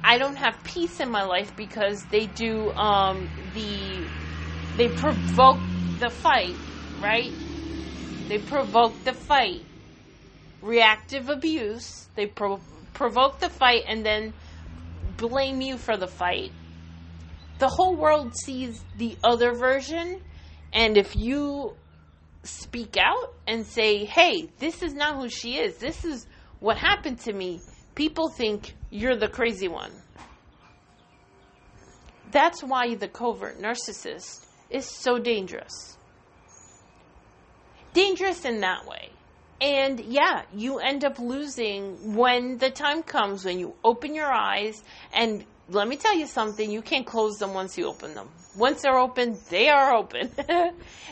I 0.04 0.18
don't 0.18 0.38
have 0.38 0.64
peace 0.64 1.00
in 1.00 1.10
my 1.10 1.24
life 1.24 1.56
because 1.56 2.06
they 2.06 2.28
do 2.28 2.72
um, 2.72 3.30
the 3.54 4.08
they 4.82 4.88
provoke 4.88 5.60
the 6.00 6.10
fight, 6.10 6.56
right? 7.00 7.32
They 8.28 8.40
provoke 8.40 9.04
the 9.04 9.14
fight. 9.14 9.62
Reactive 10.60 11.30
abuse. 11.30 12.10
They 12.16 12.26
pro- 12.26 12.62
provoke 12.94 13.40
the 13.40 13.50
fight 13.50 13.84
and 13.88 14.04
then 14.04 14.34
blame 15.18 15.62
you 15.62 15.78
for 15.78 15.98
the 15.98 16.08
fight. 16.08 16.52
The 17.60 17.68
whole 17.68 17.96
world 17.96 18.34
sees 18.36 18.84
the 18.98 19.16
other 19.24 19.54
version, 19.54 20.20
and 20.74 20.98
if 20.98 21.16
you 21.16 21.76
speak 22.42 22.98
out 22.98 23.36
and 23.46 23.64
say, 23.64 24.06
hey, 24.06 24.50
this 24.58 24.82
is 24.82 24.96
not 24.96 25.16
who 25.16 25.30
she 25.30 25.60
is, 25.60 25.78
this 25.78 26.04
is 26.04 26.26
what 26.60 26.78
happened 26.78 27.20
to 27.20 27.34
me, 27.34 27.62
people 27.94 28.30
think 28.30 28.74
you're 28.90 29.16
the 29.16 29.28
crazy 29.28 29.68
one. 29.68 29.92
That's 32.32 32.64
why 32.64 32.96
the 32.96 33.08
covert 33.08 33.60
narcissist 33.60 34.48
is 34.72 34.86
so 34.86 35.20
dangerous. 35.20 35.98
Dangerous 37.94 38.46
in 38.46 38.62
that 38.62 38.88
way. 38.88 39.10
And 39.60 40.00
yeah, 40.00 40.44
you 40.56 40.80
end 40.80 41.06
up 41.06 41.20
losing 41.20 42.16
when 42.16 42.58
the 42.58 42.72
time 42.72 43.04
comes 43.04 43.46
when 43.46 43.60
you 43.60 43.76
open 43.84 44.16
your 44.16 44.32
eyes. 44.32 44.82
And 45.14 45.46
let 45.70 45.88
me 45.88 45.98
tell 45.98 46.18
you 46.18 46.26
something, 46.26 46.72
you 46.72 46.82
can't 46.82 47.06
close 47.06 47.38
them 47.38 47.54
once 47.54 47.78
you 47.78 47.86
open 47.86 48.16
them. 48.16 48.30
Once 48.58 48.82
they're 48.82 48.98
open, 48.98 49.38
they 49.50 49.70
are 49.70 49.94
open. 49.94 50.32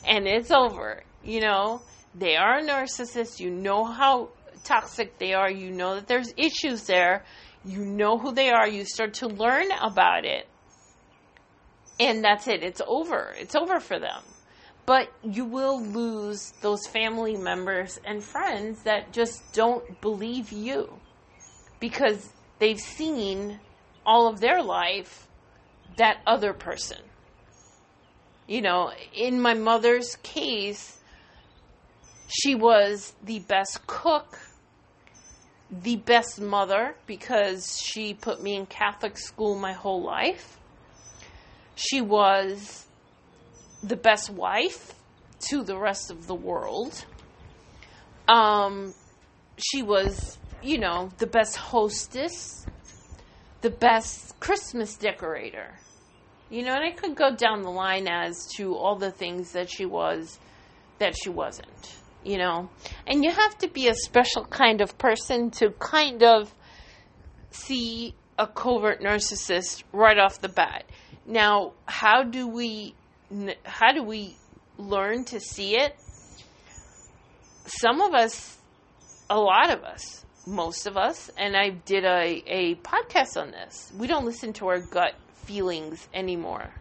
and 0.05 0.27
it's 0.27 0.49
over. 0.49 1.03
You 1.23 1.41
know, 1.41 1.81
they 2.15 2.35
are 2.37 2.57
a 2.57 2.63
narcissist. 2.63 3.39
You 3.39 3.51
know 3.51 3.85
how 3.85 4.29
toxic 4.63 5.19
they 5.19 5.33
are. 5.33 5.49
You 5.49 5.69
know 5.69 5.95
that 5.95 6.07
there's 6.07 6.33
issues 6.35 6.83
there. 6.85 7.23
You 7.63 7.85
know 7.85 8.17
who 8.17 8.31
they 8.31 8.49
are. 8.49 8.67
You 8.67 8.83
start 8.83 9.13
to 9.15 9.27
learn 9.27 9.67
about 9.79 10.25
it 10.25 10.48
and 11.99 12.23
that's 12.23 12.47
it. 12.47 12.63
It's 12.63 12.81
over. 12.87 13.35
It's 13.37 13.55
over 13.55 13.79
for 13.79 13.99
them. 13.99 14.21
But 14.85 15.11
you 15.21 15.45
will 15.45 15.81
lose 15.81 16.53
those 16.61 16.87
family 16.87 17.37
members 17.37 17.99
and 18.05 18.23
friends 18.23 18.83
that 18.83 19.11
just 19.13 19.53
don't 19.53 20.01
believe 20.01 20.51
you 20.51 20.89
because 21.79 22.29
they've 22.57 22.79
seen 22.79 23.59
all 24.05 24.27
of 24.27 24.39
their 24.39 24.63
life 24.63 25.27
that 25.97 26.21
other 26.25 26.53
person. 26.53 26.97
You 28.47 28.61
know, 28.61 28.91
in 29.13 29.39
my 29.39 29.53
mother's 29.53 30.15
case, 30.23 30.97
she 32.27 32.55
was 32.55 33.13
the 33.23 33.39
best 33.39 33.85
cook, 33.85 34.39
the 35.69 35.97
best 35.97 36.41
mother 36.41 36.95
because 37.05 37.79
she 37.79 38.15
put 38.15 38.41
me 38.41 38.55
in 38.55 38.65
Catholic 38.65 39.17
school 39.19 39.55
my 39.55 39.73
whole 39.73 40.01
life 40.01 40.58
she 41.79 42.01
was 42.01 42.85
the 43.81 43.95
best 43.95 44.29
wife 44.29 44.93
to 45.47 45.63
the 45.63 45.77
rest 45.77 46.11
of 46.11 46.27
the 46.27 46.35
world. 46.35 47.05
Um, 48.27 48.93
she 49.57 49.81
was, 49.81 50.37
you 50.61 50.77
know, 50.77 51.09
the 51.19 51.25
best 51.25 51.55
hostess, 51.55 52.65
the 53.61 53.69
best 53.69 54.37
Christmas 54.41 54.97
decorator. 54.97 55.75
You 56.49 56.63
know, 56.63 56.73
and 56.73 56.83
I 56.83 56.91
could 56.91 57.15
go 57.15 57.33
down 57.33 57.61
the 57.61 57.71
line 57.71 58.09
as 58.09 58.45
to 58.57 58.75
all 58.75 58.97
the 58.97 59.11
things 59.11 59.53
that 59.53 59.69
she 59.69 59.85
was 59.85 60.37
that 60.97 61.15
she 61.15 61.29
wasn't, 61.29 61.95
you 62.25 62.37
know. 62.37 62.69
And 63.07 63.23
you 63.23 63.31
have 63.31 63.57
to 63.59 63.69
be 63.69 63.87
a 63.87 63.95
special 63.95 64.43
kind 64.43 64.81
of 64.81 64.97
person 64.97 65.49
to 65.51 65.69
kind 65.79 66.23
of 66.23 66.53
see 67.51 68.15
a 68.37 68.47
covert 68.47 69.01
narcissist 69.01 69.83
right 69.93 70.17
off 70.17 70.41
the 70.41 70.49
bat. 70.49 70.83
Now, 71.29 71.73
how 71.85 72.23
do 72.23 72.47
we 72.47 72.95
how 73.63 73.91
do 73.91 74.01
we 74.01 74.35
learn 74.79 75.25
to 75.25 75.39
see 75.39 75.77
it? 75.77 75.95
Some 77.67 78.01
of 78.01 78.15
us, 78.15 78.57
a 79.29 79.37
lot 79.39 79.69
of 79.69 79.83
us, 79.83 80.25
most 80.47 80.87
of 80.87 80.97
us, 80.97 81.29
and 81.37 81.55
I 81.55 81.69
did 81.69 82.03
a, 82.03 82.43
a 82.47 82.75
podcast 82.77 83.39
on 83.39 83.51
this. 83.51 83.93
We 83.95 84.07
don't 84.07 84.25
listen 84.25 84.53
to 84.53 84.69
our 84.69 84.79
gut 84.79 85.13
feelings 85.35 86.07
anymore. 86.15 86.71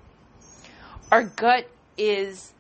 Our 1.12 1.24
gut 1.24 1.68
is 1.98 2.54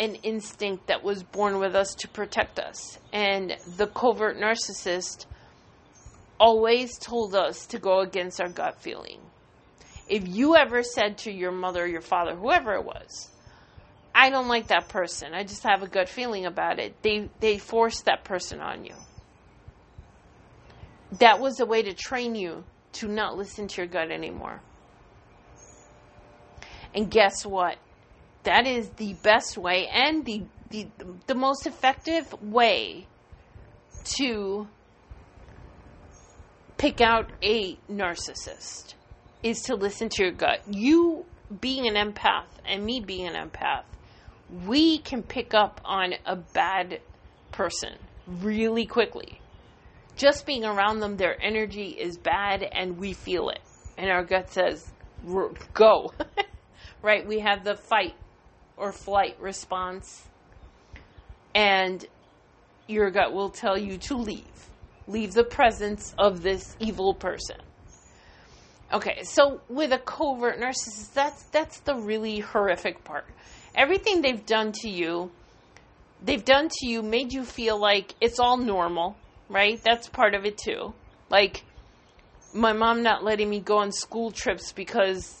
an 0.00 0.16
instinct 0.16 0.88
that 0.88 1.04
was 1.04 1.22
born 1.22 1.60
with 1.60 1.76
us 1.76 1.94
to 2.00 2.08
protect 2.08 2.58
us. 2.58 2.98
And 3.12 3.56
the 3.76 3.86
covert 3.86 4.38
narcissist 4.38 5.26
always 6.40 6.98
told 6.98 7.36
us 7.36 7.64
to 7.66 7.78
go 7.78 8.00
against 8.00 8.40
our 8.40 8.48
gut 8.48 8.82
feeling 8.82 9.20
if 10.08 10.26
you 10.26 10.56
ever 10.56 10.82
said 10.82 11.18
to 11.18 11.32
your 11.32 11.52
mother, 11.52 11.86
your 11.86 12.00
father, 12.00 12.34
whoever 12.34 12.74
it 12.74 12.84
was, 12.84 13.28
I 14.14 14.30
don't 14.30 14.48
like 14.48 14.68
that 14.68 14.88
person. 14.88 15.34
I 15.34 15.44
just 15.44 15.62
have 15.62 15.82
a 15.82 15.86
good 15.86 16.08
feeling 16.08 16.46
about 16.46 16.78
it. 16.78 17.00
They 17.02 17.28
they 17.40 17.58
forced 17.58 18.06
that 18.06 18.24
person 18.24 18.60
on 18.60 18.84
you. 18.84 18.94
That 21.20 21.40
was 21.40 21.60
a 21.60 21.66
way 21.66 21.82
to 21.82 21.94
train 21.94 22.34
you 22.34 22.64
to 22.94 23.08
not 23.08 23.36
listen 23.36 23.68
to 23.68 23.82
your 23.82 23.86
gut 23.86 24.10
anymore. 24.10 24.60
And 26.94 27.10
guess 27.10 27.46
what? 27.46 27.76
That 28.42 28.66
is 28.66 28.88
the 28.90 29.14
best 29.22 29.56
way 29.58 29.86
and 29.88 30.24
the 30.24 30.42
the, 30.70 30.88
the 31.26 31.34
most 31.34 31.66
effective 31.66 32.34
way 32.42 33.06
to 34.16 34.68
pick 36.76 37.00
out 37.00 37.30
a 37.42 37.76
narcissist 37.90 38.94
is 39.42 39.60
to 39.62 39.74
listen 39.74 40.08
to 40.10 40.22
your 40.22 40.32
gut. 40.32 40.60
You 40.68 41.24
being 41.60 41.86
an 41.88 41.94
empath 41.94 42.48
and 42.66 42.84
me 42.84 43.00
being 43.00 43.26
an 43.26 43.34
empath, 43.34 43.84
we 44.66 44.98
can 44.98 45.22
pick 45.22 45.54
up 45.54 45.80
on 45.84 46.14
a 46.26 46.36
bad 46.36 47.00
person 47.52 47.94
really 48.26 48.86
quickly. 48.86 49.40
Just 50.16 50.46
being 50.46 50.64
around 50.64 51.00
them, 51.00 51.16
their 51.16 51.40
energy 51.42 51.90
is 51.90 52.18
bad 52.18 52.62
and 52.62 52.98
we 52.98 53.12
feel 53.12 53.50
it. 53.50 53.60
And 53.96 54.10
our 54.10 54.24
gut 54.24 54.50
says, 54.50 54.90
go. 55.74 56.12
right? 57.02 57.26
We 57.26 57.40
have 57.40 57.64
the 57.64 57.76
fight 57.76 58.14
or 58.76 58.92
flight 58.92 59.36
response. 59.40 60.26
And 61.54 62.04
your 62.86 63.10
gut 63.10 63.32
will 63.32 63.50
tell 63.50 63.78
you 63.78 63.98
to 63.98 64.16
leave. 64.16 64.44
Leave 65.06 65.34
the 65.34 65.44
presence 65.44 66.14
of 66.18 66.42
this 66.42 66.76
evil 66.80 67.14
person. 67.14 67.56
Okay, 68.90 69.22
so 69.22 69.60
with 69.68 69.92
a 69.92 69.98
covert 69.98 70.58
narcissist, 70.58 71.12
that's 71.12 71.42
that's 71.44 71.80
the 71.80 71.94
really 71.94 72.38
horrific 72.38 73.04
part. 73.04 73.26
Everything 73.74 74.22
they've 74.22 74.46
done 74.46 74.72
to 74.80 74.88
you, 74.88 75.30
they've 76.24 76.44
done 76.44 76.68
to 76.70 76.86
you 76.86 77.02
made 77.02 77.32
you 77.32 77.44
feel 77.44 77.78
like 77.78 78.14
it's 78.20 78.40
all 78.40 78.56
normal, 78.56 79.16
right? 79.50 79.78
That's 79.84 80.08
part 80.08 80.34
of 80.34 80.46
it 80.46 80.56
too. 80.56 80.94
Like 81.28 81.64
my 82.54 82.72
mom 82.72 83.02
not 83.02 83.22
letting 83.22 83.50
me 83.50 83.60
go 83.60 83.78
on 83.78 83.92
school 83.92 84.30
trips 84.30 84.72
because 84.72 85.38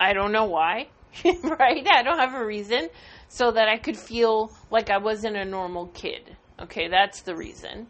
I 0.00 0.14
don't 0.14 0.32
know 0.32 0.46
why, 0.46 0.88
right? 1.24 1.86
I 1.92 2.02
don't 2.02 2.18
have 2.18 2.34
a 2.34 2.44
reason 2.44 2.88
so 3.28 3.50
that 3.50 3.68
I 3.68 3.76
could 3.76 3.98
feel 3.98 4.50
like 4.70 4.88
I 4.88 4.96
wasn't 4.96 5.36
a 5.36 5.44
normal 5.44 5.88
kid. 5.88 6.36
Okay, 6.58 6.88
that's 6.88 7.20
the 7.22 7.36
reason. 7.36 7.86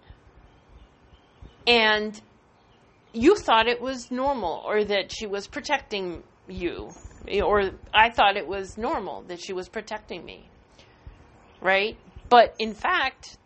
And 1.66 2.20
you 3.12 3.36
thought 3.36 3.68
it 3.68 3.80
was 3.80 4.10
normal 4.10 4.62
or 4.66 4.84
that 4.84 5.12
she 5.12 5.26
was 5.26 5.46
protecting 5.46 6.22
you 6.48 6.92
or 7.42 7.70
I 7.94 8.10
thought 8.10 8.36
it 8.36 8.46
was 8.46 8.76
normal 8.76 9.22
that 9.22 9.40
she 9.40 9.52
was 9.52 9.68
protecting 9.68 10.24
me. 10.24 10.48
Right? 11.60 11.96
But 12.28 12.54
in 12.58 12.74
fact, 12.74 13.38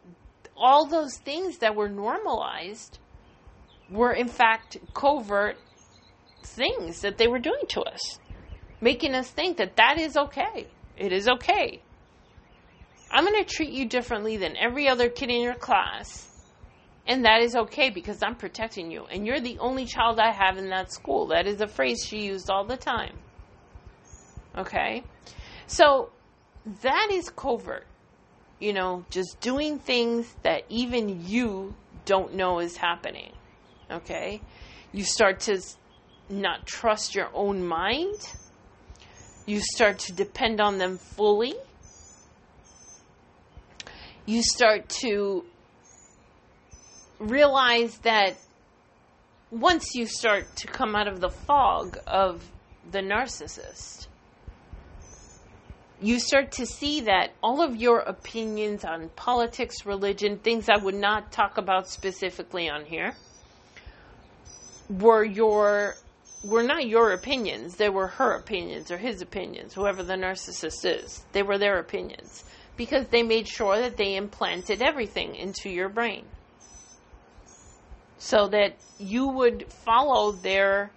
all 0.57 0.87
those 0.87 1.19
things 1.19 1.59
that 1.59 1.75
were 1.75 1.89
normalized 1.89 2.99
were 3.91 4.13
in 4.13 4.29
fact 4.29 4.79
covert 4.95 5.57
things 6.43 7.03
that 7.03 7.19
they 7.19 7.27
were 7.27 7.39
doing 7.39 7.67
to 7.69 7.83
us, 7.83 8.19
making 8.81 9.15
us 9.15 9.31
think 9.31 9.59
that 9.59 9.77
that 9.77 9.99
is 9.99 10.17
okay. 10.17 10.67
It 10.97 11.13
is 11.13 11.29
okay. 11.29 11.83
I'm 13.11 13.25
going 13.25 13.45
to 13.45 13.49
treat 13.49 13.71
you 13.71 13.87
differently 13.87 14.37
than 14.37 14.57
every 14.57 14.89
other 14.89 15.09
kid 15.09 15.31
in 15.31 15.43
your 15.43 15.55
class 15.55 16.36
and 17.07 17.25
that 17.25 17.41
is 17.41 17.55
okay 17.55 17.91
because 17.91 18.23
I'm 18.23 18.35
protecting 18.35 18.91
you. 18.91 19.05
And 19.07 19.27
you're 19.27 19.41
the 19.41 19.59
only 19.59 19.85
child 19.85 20.19
I 20.19 20.33
have 20.33 20.59
in 20.59 20.71
that 20.71 20.93
school. 20.93 21.29
That 21.29 21.47
is 21.47 21.61
a 21.61 21.69
phrase 21.69 22.05
she 22.05 22.25
used 22.25 22.51
all 22.51 22.65
the 22.65 22.77
time. 22.77 23.17
Okay? 24.59 25.05
So 25.69 26.11
that 26.83 27.09
is 27.13 27.31
covert. 27.31 27.87
You 28.59 28.73
know, 28.73 29.05
just 29.11 29.41
doing 29.41 29.79
things 29.79 30.35
that 30.43 30.65
even 30.69 31.25
you 31.27 31.75
don't 32.07 32.35
know 32.35 32.59
is 32.59 32.77
happening. 32.77 33.33
Okay? 33.91 34.41
You 34.93 35.05
start 35.05 35.41
to 35.41 35.61
not 36.29 36.67
trust 36.67 37.15
your 37.15 37.31
own 37.35 37.65
mind. 37.65 38.19
You 39.47 39.61
start 39.61 40.01
to 40.01 40.13
depend 40.13 40.61
on 40.61 40.79
them 40.79 40.99
fully. 40.99 41.55
You 44.25 44.43
start 44.43 44.89
to 45.03 45.45
realize 47.19 47.99
that 47.99 48.37
once 49.51 49.95
you 49.95 50.07
start 50.07 50.55
to 50.57 50.67
come 50.67 50.95
out 50.95 51.09
of 51.09 51.21
the 51.21 51.31
fog 51.31 51.99
of 52.07 52.45
the 52.91 53.01
narcissist, 53.01 54.07
you 56.01 56.19
start 56.21 56.53
to 56.53 56.67
see 56.67 57.03
that 57.03 57.31
all 57.43 57.63
of 57.63 57.75
your 57.75 58.01
opinions 58.01 58.85
on 58.85 59.09
politics, 59.11 59.87
religion, 59.87 60.39
things 60.39 60.69
I 60.69 60.77
would 60.77 60.95
not 60.95 61.33
talk 61.33 61.57
about 61.57 61.89
specifically 61.89 62.69
on 62.69 62.85
here, 62.85 63.15
were 64.91 65.25
your 65.25 65.95
were 66.45 66.63
not 66.63 66.87
your 66.87 67.13
opinions. 67.13 67.77
They 67.77 67.89
were 67.89 68.07
her 68.07 68.35
opinions 68.35 68.91
or 68.91 68.99
his 68.99 69.23
opinions, 69.23 69.75
whoever 69.75 70.03
the 70.03 70.15
narcissist 70.15 70.85
is. 70.85 71.25
They 71.33 71.43
were 71.43 71.59
their 71.59 71.79
opinions 71.79 72.45
because 72.77 73.07
they 73.07 73.23
made 73.23 73.49
sure 73.49 73.81
that 73.81 73.97
they 73.97 74.17
implanted 74.17 74.83
everything 74.83 75.35
into 75.35 75.71
your 75.71 75.89
brain 75.89 76.27
so 78.19 78.49
that 78.49 78.77
you 78.99 79.29
would 79.29 79.71
follow 79.85 80.33
their, 80.33 80.91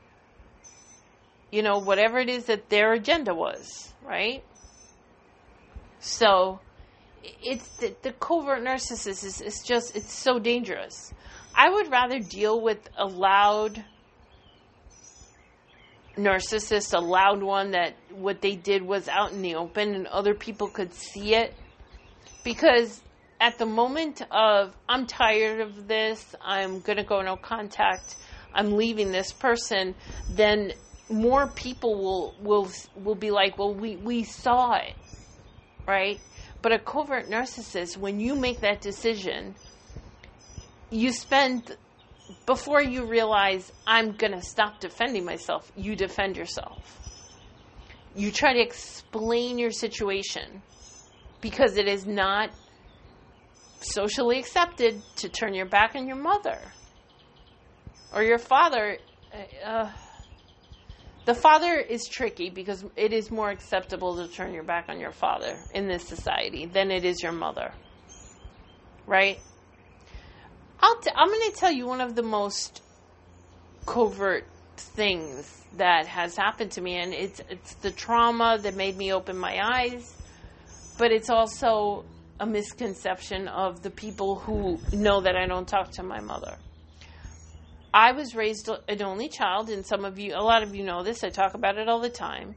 you 1.52 1.62
know, 1.62 1.80
whatever 1.80 2.20
it 2.20 2.30
is 2.30 2.46
that 2.46 2.70
their 2.70 2.94
agenda 2.94 3.34
was, 3.34 3.94
right? 4.06 4.44
So 6.00 6.60
it's 7.44 7.68
the, 7.78 7.96
the 8.02 8.14
covert 8.14 8.64
narcissist 8.64 9.24
is, 9.26 9.42
is 9.42 9.64
just, 9.64 9.96
it's 9.96 10.14
so 10.14 10.40
dangerous. 10.40 11.14
I 11.56 11.70
would 11.70 11.92
rather 11.92 12.20
deal 12.20 12.62
with 12.62 12.90
a 12.98 13.06
loud 13.06 13.84
narcissist, 16.16 16.94
a 16.94 17.00
loud 17.00 17.44
one 17.44 17.72
that 17.72 17.96
what 18.12 18.42
they 18.42 18.56
did 18.56 18.82
was 18.82 19.08
out 19.08 19.32
in 19.32 19.42
the 19.42 19.56
open 19.56 19.94
and 19.94 20.08
other 20.08 20.34
people 20.34 20.68
could 20.68 20.94
see 20.94 21.36
it. 21.36 21.54
Because 22.44 23.02
at 23.40 23.58
the 23.58 23.66
moment 23.66 24.22
of 24.32 24.76
I'm 24.88 25.08
tired 25.08 25.62
of 25.62 25.88
this, 25.88 26.36
I'm 26.42 26.82
going 26.82 26.98
to 26.98 27.04
go 27.04 27.22
no 27.22 27.36
contact, 27.36 28.18
I'm 28.54 28.76
leaving 28.76 29.12
this 29.12 29.32
person, 29.32 29.96
then 30.30 30.74
more 31.10 31.48
people 31.48 31.96
will 31.96 32.36
will 32.40 32.72
will 32.96 33.16
be 33.16 33.32
like, 33.32 33.58
"Well, 33.58 33.74
we 33.74 33.96
we 33.96 34.24
saw 34.24 34.76
it." 34.76 34.96
Right? 35.88 36.20
But 36.62 36.74
a 36.74 36.80
covert 36.80 37.30
narcissist 37.30 37.98
when 37.98 38.20
you 38.20 38.36
make 38.36 38.62
that 38.62 38.82
decision, 38.82 39.56
you 40.92 41.12
spend 41.12 41.78
before 42.46 42.82
you 42.82 43.06
realize 43.06 43.72
I'm 43.88 44.12
going 44.12 44.34
to 44.34 44.42
stop 44.42 44.80
defending 44.80 45.26
myself, 45.26 45.72
you 45.76 45.96
defend 45.96 46.38
yourself. 46.38 47.00
You 48.16 48.32
try 48.32 48.54
to 48.54 48.60
explain 48.60 49.58
your 49.58 49.72
situation 49.72 50.62
because 51.42 51.78
it 51.78 51.88
is 51.88 52.06
not 52.06 52.52
socially 53.82 54.40
accepted 54.40 55.02
to 55.18 55.30
turn 55.30 55.54
your 55.54 55.66
back 55.66 55.96
on 55.96 56.08
your 56.08 56.18
mother 56.18 56.60
or 58.14 58.24
your 58.24 58.38
father. 58.38 58.98
Uh, 59.64 59.90
the 61.26 61.36
father 61.36 61.76
is 61.76 62.08
tricky 62.08 62.50
because 62.50 62.84
it 62.96 63.14
is 63.14 63.30
more 63.30 63.52
acceptable 63.52 64.16
to 64.16 64.34
turn 64.34 64.54
your 64.54 64.64
back 64.64 64.86
on 64.90 65.00
your 65.00 65.12
father 65.12 65.58
in 65.74 65.88
this 65.88 66.08
society 66.08 66.66
than 66.66 66.92
it 66.92 67.06
is 67.06 67.22
your 67.22 67.32
mother. 67.32 67.72
Right? 69.06 69.40
I'm 70.82 71.28
going 71.28 71.52
to 71.52 71.58
tell 71.58 71.72
you 71.72 71.86
one 71.86 72.02
of 72.02 72.16
the 72.16 72.24
most 72.24 72.82
covert 73.86 74.46
things 74.78 75.66
that 75.78 76.08
has 76.08 76.36
happened 76.36 76.72
to 76.72 76.82
me 76.82 76.96
and 76.96 77.14
it's 77.14 77.42
it's 77.50 77.74
the 77.76 77.92
trauma 77.92 78.58
that 78.62 78.76
made 78.76 78.96
me 78.96 79.12
open 79.12 79.38
my 79.38 79.60
eyes 79.62 80.16
but 80.98 81.12
it's 81.12 81.30
also 81.30 82.06
a 82.40 82.46
misconception 82.46 83.48
of 83.48 83.82
the 83.82 83.90
people 83.90 84.36
who 84.36 84.80
know 84.94 85.22
that 85.22 85.36
I 85.36 85.46
don't 85.46 85.68
talk 85.68 85.92
to 85.92 86.04
my 86.04 86.20
mother. 86.20 86.56
I 87.94 88.12
was 88.12 88.36
raised 88.36 88.70
an 88.88 89.02
only 89.02 89.30
child, 89.30 89.70
and 89.70 89.86
some 89.86 90.06
of 90.06 90.20
you, 90.20 90.34
a 90.36 90.44
lot 90.44 90.64
of 90.64 90.76
you 90.76 90.84
know 90.84 91.04
this. 91.04 91.24
I 91.24 91.30
talk 91.30 91.54
about 91.54 91.78
it 91.78 91.90
all 91.90 92.00
the 92.00 92.10
time. 92.10 92.56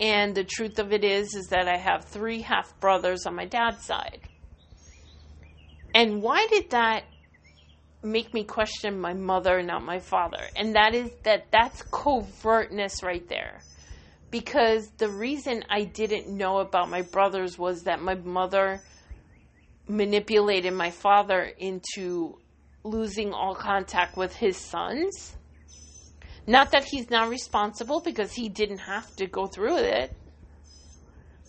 And 0.00 0.34
the 0.34 0.44
truth 0.44 0.78
of 0.78 0.92
it 0.92 1.04
is, 1.04 1.34
is 1.34 1.48
that 1.48 1.68
I 1.68 1.76
have 1.76 2.06
three 2.06 2.40
half 2.40 2.78
brothers 2.80 3.26
on 3.26 3.34
my 3.34 3.44
dad's 3.44 3.84
side. 3.84 4.20
And 5.94 6.20
why 6.20 6.46
did 6.50 6.70
that 6.70 7.04
make 8.02 8.34
me 8.34 8.42
question 8.42 9.00
my 9.00 9.12
mother, 9.12 9.62
not 9.62 9.84
my 9.84 10.00
father? 10.00 10.42
And 10.56 10.74
that 10.74 10.94
is 10.94 11.10
that 11.22 11.46
that's 11.52 11.82
covertness 11.82 13.02
right 13.02 13.26
there 13.28 13.60
because 14.34 14.88
the 14.98 15.08
reason 15.08 15.62
I 15.70 15.84
didn't 15.84 16.26
know 16.28 16.58
about 16.58 16.90
my 16.90 17.02
brothers 17.02 17.56
was 17.56 17.84
that 17.84 18.02
my 18.02 18.16
mother 18.16 18.80
manipulated 19.88 20.72
my 20.72 20.90
father 20.90 21.42
into 21.58 22.38
losing 22.82 23.32
all 23.32 23.54
contact 23.54 24.16
with 24.16 24.34
his 24.34 24.56
sons. 24.56 25.36
Not 26.46 26.72
that 26.72 26.84
he's 26.84 27.10
not 27.10 27.30
responsible 27.30 28.00
because 28.00 28.32
he 28.32 28.48
didn't 28.48 28.78
have 28.78 29.14
to 29.16 29.26
go 29.26 29.46
through 29.46 29.78
it, 29.78 30.14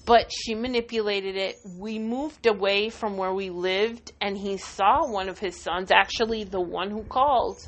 but 0.05 0.31
she 0.31 0.55
manipulated 0.55 1.35
it. 1.35 1.57
We 1.77 1.99
moved 1.99 2.45
away 2.45 2.89
from 2.89 3.17
where 3.17 3.33
we 3.33 3.49
lived, 3.49 4.13
and 4.21 4.37
he 4.37 4.57
saw 4.57 5.05
one 5.05 5.27
of 5.27 5.39
his 5.39 5.61
sons, 5.61 5.91
actually, 5.91 6.43
the 6.43 6.61
one 6.61 6.91
who 6.91 7.03
called, 7.03 7.59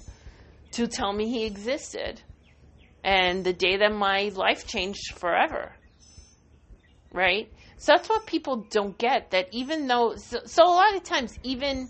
to 0.73 0.87
tell 0.87 1.11
me 1.11 1.27
he 1.27 1.45
existed. 1.45 2.21
And 3.03 3.43
the 3.43 3.53
day 3.53 3.77
that 3.77 3.91
my 3.91 4.31
life 4.35 4.67
changed 4.67 5.13
forever. 5.15 5.73
Right? 7.11 7.51
So 7.77 7.93
that's 7.93 8.09
what 8.09 8.25
people 8.25 8.67
don't 8.69 8.97
get. 8.97 9.31
That 9.31 9.47
even 9.51 9.87
though, 9.87 10.15
so, 10.15 10.39
so 10.45 10.63
a 10.63 10.75
lot 10.75 10.95
of 10.95 11.03
times, 11.03 11.37
even 11.43 11.89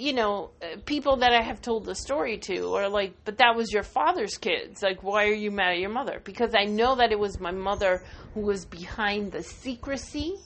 you 0.00 0.14
know, 0.14 0.50
uh, 0.62 0.76
people 0.86 1.18
that 1.18 1.34
I 1.34 1.42
have 1.42 1.60
told 1.60 1.84
the 1.84 1.94
story 1.94 2.38
to 2.38 2.74
are 2.74 2.88
like, 2.88 3.12
but 3.26 3.36
that 3.36 3.54
was 3.54 3.70
your 3.70 3.82
father's 3.82 4.38
kids. 4.38 4.82
Like, 4.82 5.02
why 5.02 5.26
are 5.26 5.34
you 5.34 5.50
mad 5.50 5.72
at 5.72 5.78
your 5.78 5.90
mother? 5.90 6.22
Because 6.24 6.54
I 6.54 6.64
know 6.64 6.96
that 6.96 7.12
it 7.12 7.18
was 7.18 7.38
my 7.38 7.50
mother 7.50 8.02
who 8.32 8.40
was 8.40 8.64
behind 8.64 9.30
the 9.30 9.42
secrecy, 9.42 10.36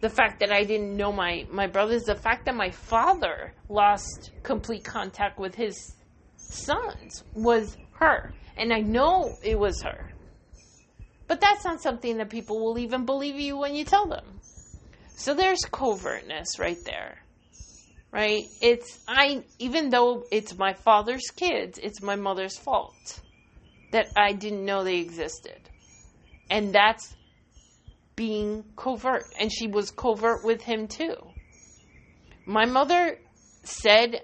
the 0.00 0.08
fact 0.08 0.38
that 0.38 0.52
I 0.52 0.62
didn't 0.62 0.96
know 0.96 1.10
my, 1.10 1.44
my 1.50 1.66
brothers, 1.66 2.04
the 2.04 2.14
fact 2.14 2.44
that 2.44 2.54
my 2.54 2.70
father 2.70 3.52
lost 3.68 4.30
complete 4.44 4.84
contact 4.84 5.40
with 5.40 5.56
his 5.56 5.96
sons 6.36 7.24
was 7.34 7.76
her. 7.94 8.32
And 8.56 8.72
I 8.72 8.80
know 8.80 9.36
it 9.42 9.58
was 9.58 9.82
her. 9.82 10.12
But 11.28 11.40
that's 11.40 11.64
not 11.64 11.80
something 11.80 12.16
that 12.18 12.30
people 12.30 12.58
will 12.58 12.78
even 12.78 13.04
believe 13.04 13.38
you 13.38 13.56
when 13.56 13.74
you 13.74 13.84
tell 13.84 14.08
them. 14.08 14.40
So 15.16 15.34
there's 15.34 15.60
covertness 15.70 16.58
right 16.58 16.82
there 16.84 17.18
right? 18.12 18.44
It's 18.60 18.98
I 19.06 19.44
even 19.58 19.90
though 19.90 20.24
it's 20.30 20.56
my 20.56 20.72
father's 20.72 21.30
kids, 21.34 21.78
it's 21.82 22.02
my 22.02 22.16
mother's 22.16 22.56
fault 22.56 23.20
that 23.92 24.08
I 24.16 24.32
didn't 24.32 24.64
know 24.64 24.84
they 24.84 24.98
existed. 24.98 25.58
And 26.50 26.72
that's 26.72 27.14
being 28.16 28.64
covert 28.76 29.24
and 29.38 29.52
she 29.52 29.68
was 29.68 29.90
covert 29.90 30.44
with 30.44 30.62
him 30.62 30.88
too. 30.88 31.16
My 32.46 32.64
mother 32.64 33.18
said 33.64 34.22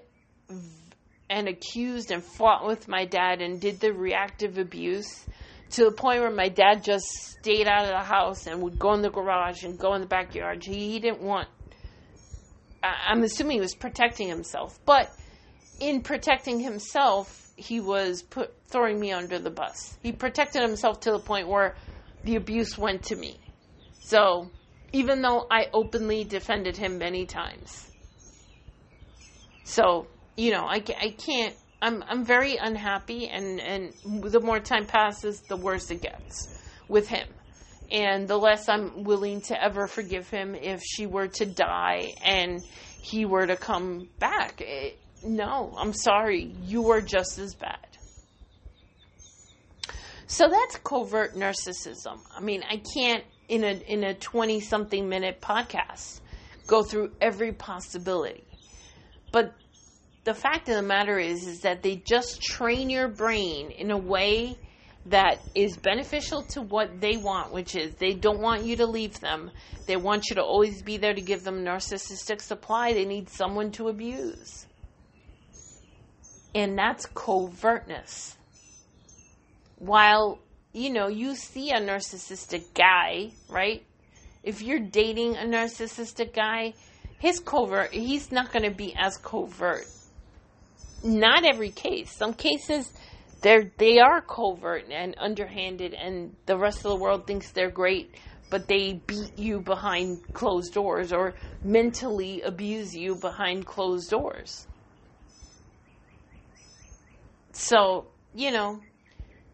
and 1.29 1.47
accused 1.47 2.11
and 2.11 2.23
fought 2.23 2.65
with 2.65 2.87
my 2.87 3.05
dad 3.05 3.41
and 3.41 3.59
did 3.59 3.79
the 3.79 3.93
reactive 3.93 4.57
abuse 4.57 5.25
to 5.71 5.85
the 5.85 5.91
point 5.91 6.21
where 6.21 6.31
my 6.31 6.49
dad 6.49 6.83
just 6.83 7.05
stayed 7.39 7.67
out 7.67 7.85
of 7.85 7.91
the 7.91 8.03
house 8.03 8.47
and 8.47 8.61
would 8.61 8.79
go 8.79 8.93
in 8.93 9.01
the 9.01 9.09
garage 9.09 9.63
and 9.63 9.77
go 9.77 9.93
in 9.93 10.01
the 10.01 10.07
backyard. 10.07 10.63
He, 10.63 10.91
he 10.91 10.99
didn't 10.99 11.21
want 11.21 11.47
I'm 12.85 13.23
assuming 13.23 13.57
he 13.57 13.61
was 13.61 13.75
protecting 13.75 14.27
himself, 14.27 14.79
but 14.85 15.11
in 15.79 16.01
protecting 16.01 16.59
himself, 16.59 17.51
he 17.55 17.79
was 17.79 18.21
put 18.21 18.53
throwing 18.67 18.99
me 18.99 19.11
under 19.11 19.39
the 19.39 19.49
bus. 19.49 19.97
He 20.03 20.11
protected 20.11 20.61
himself 20.61 20.99
to 21.01 21.11
the 21.11 21.19
point 21.19 21.47
where 21.47 21.75
the 22.23 22.35
abuse 22.35 22.77
went 22.77 23.03
to 23.03 23.15
me. 23.15 23.39
So, 24.01 24.49
even 24.91 25.21
though 25.21 25.47
I 25.49 25.67
openly 25.73 26.23
defended 26.23 26.77
him 26.77 26.97
many 26.97 27.25
times. 27.25 27.89
So, 29.63 30.07
you 30.37 30.51
know, 30.51 30.65
I, 30.65 30.83
I 31.01 31.15
can't 31.17 31.55
I'm 31.81 32.03
I'm 32.07 32.25
very 32.25 32.57
unhappy 32.57 33.27
and 33.27 33.59
and 33.59 33.93
the 34.23 34.39
more 34.39 34.59
time 34.59 34.85
passes 34.85 35.41
the 35.41 35.57
worse 35.57 35.91
it 35.91 36.01
gets 36.01 36.47
with 36.87 37.07
him 37.07 37.27
and 37.91 38.27
the 38.27 38.37
less 38.37 38.67
I'm 38.67 39.03
willing 39.03 39.41
to 39.41 39.61
ever 39.61 39.87
forgive 39.87 40.29
him 40.29 40.55
if 40.55 40.81
she 40.83 41.05
were 41.05 41.27
to 41.27 41.45
die 41.45 42.13
and 42.23 42.63
he 43.01 43.25
were 43.25 43.45
to 43.45 43.55
come 43.55 44.07
back. 44.19 44.61
It, 44.61 44.65
eh, 44.65 45.27
no, 45.27 45.73
I'm 45.77 45.93
sorry. 45.93 46.55
You 46.63 46.89
are 46.91 47.01
just 47.01 47.37
as 47.39 47.55
bad. 47.55 47.77
So 50.27 50.47
that's 50.49 50.77
covert 50.77 51.35
narcissism. 51.35 52.19
I 52.35 52.41
mean, 52.41 52.63
I 52.69 52.81
can't 52.93 53.23
in 53.47 53.63
a 53.63 53.73
in 53.87 54.03
a 54.03 54.13
20 54.15 54.59
something 54.59 55.07
minute 55.07 55.39
podcast 55.41 56.19
go 56.67 56.83
through 56.83 57.11
every 57.21 57.51
possibility. 57.51 58.43
But 59.31 59.53
the 60.25 60.33
fact 60.33 60.67
of 60.69 60.75
the 60.75 60.81
matter 60.81 61.19
is 61.19 61.47
is 61.47 61.61
that 61.61 61.83
they 61.83 61.97
just 61.97 62.41
train 62.41 62.89
your 62.89 63.07
brain 63.07 63.69
in 63.69 63.91
a 63.91 63.97
way 63.97 64.57
that 65.05 65.39
is 65.53 65.77
beneficial 65.77 66.41
to 66.41 66.63
what 66.63 66.99
they 66.99 67.15
want, 67.15 67.53
which 67.53 67.75
is 67.75 67.93
they 67.95 68.13
don't 68.13 68.39
want 68.39 68.65
you 68.65 68.75
to 68.75 68.87
leave 68.87 69.19
them. 69.19 69.51
They 69.85 69.97
want 69.97 70.29
you 70.29 70.35
to 70.37 70.41
always 70.41 70.81
be 70.81 70.97
there 70.97 71.13
to 71.13 71.21
give 71.21 71.43
them 71.43 71.63
narcissistic 71.63 72.41
supply. 72.41 72.93
They 72.93 73.05
need 73.05 73.29
someone 73.29 73.71
to 73.73 73.89
abuse. 73.89 74.65
And 76.55 76.75
that's 76.75 77.05
covertness. 77.05 78.35
While, 79.77 80.39
you 80.73 80.89
know, 80.89 81.07
you 81.07 81.35
see 81.35 81.69
a 81.69 81.79
narcissistic 81.79 82.73
guy, 82.73 83.29
right? 83.47 83.85
If 84.41 84.63
you're 84.63 84.79
dating 84.79 85.35
a 85.35 85.41
narcissistic 85.41 86.33
guy, 86.33 86.73
his 87.19 87.39
covert, 87.39 87.93
he's 87.93 88.31
not 88.31 88.51
going 88.51 88.63
to 88.63 88.75
be 88.75 88.95
as 88.97 89.17
covert. 89.17 89.85
Not 91.03 91.45
every 91.45 91.71
case. 91.71 92.11
Some 92.11 92.33
cases, 92.33 92.91
they're 93.41 93.71
they 93.77 93.99
are 93.99 94.21
covert 94.21 94.85
and 94.89 95.13
underhanded 95.19 95.93
and 95.93 96.35
the 96.47 96.57
rest 96.57 96.79
of 96.79 96.89
the 96.91 96.95
world 96.95 97.27
thinks 97.27 97.51
they're 97.51 97.69
great 97.69 98.15
but 98.49 98.67
they 98.67 98.93
beat 99.05 99.37
you 99.37 99.59
behind 99.59 100.19
closed 100.33 100.73
doors 100.73 101.11
or 101.11 101.35
mentally 101.63 102.41
abuse 102.41 102.95
you 102.95 103.15
behind 103.15 103.65
closed 103.65 104.09
doors. 104.09 104.65
So 107.51 108.07
you 108.33 108.51
know 108.51 108.81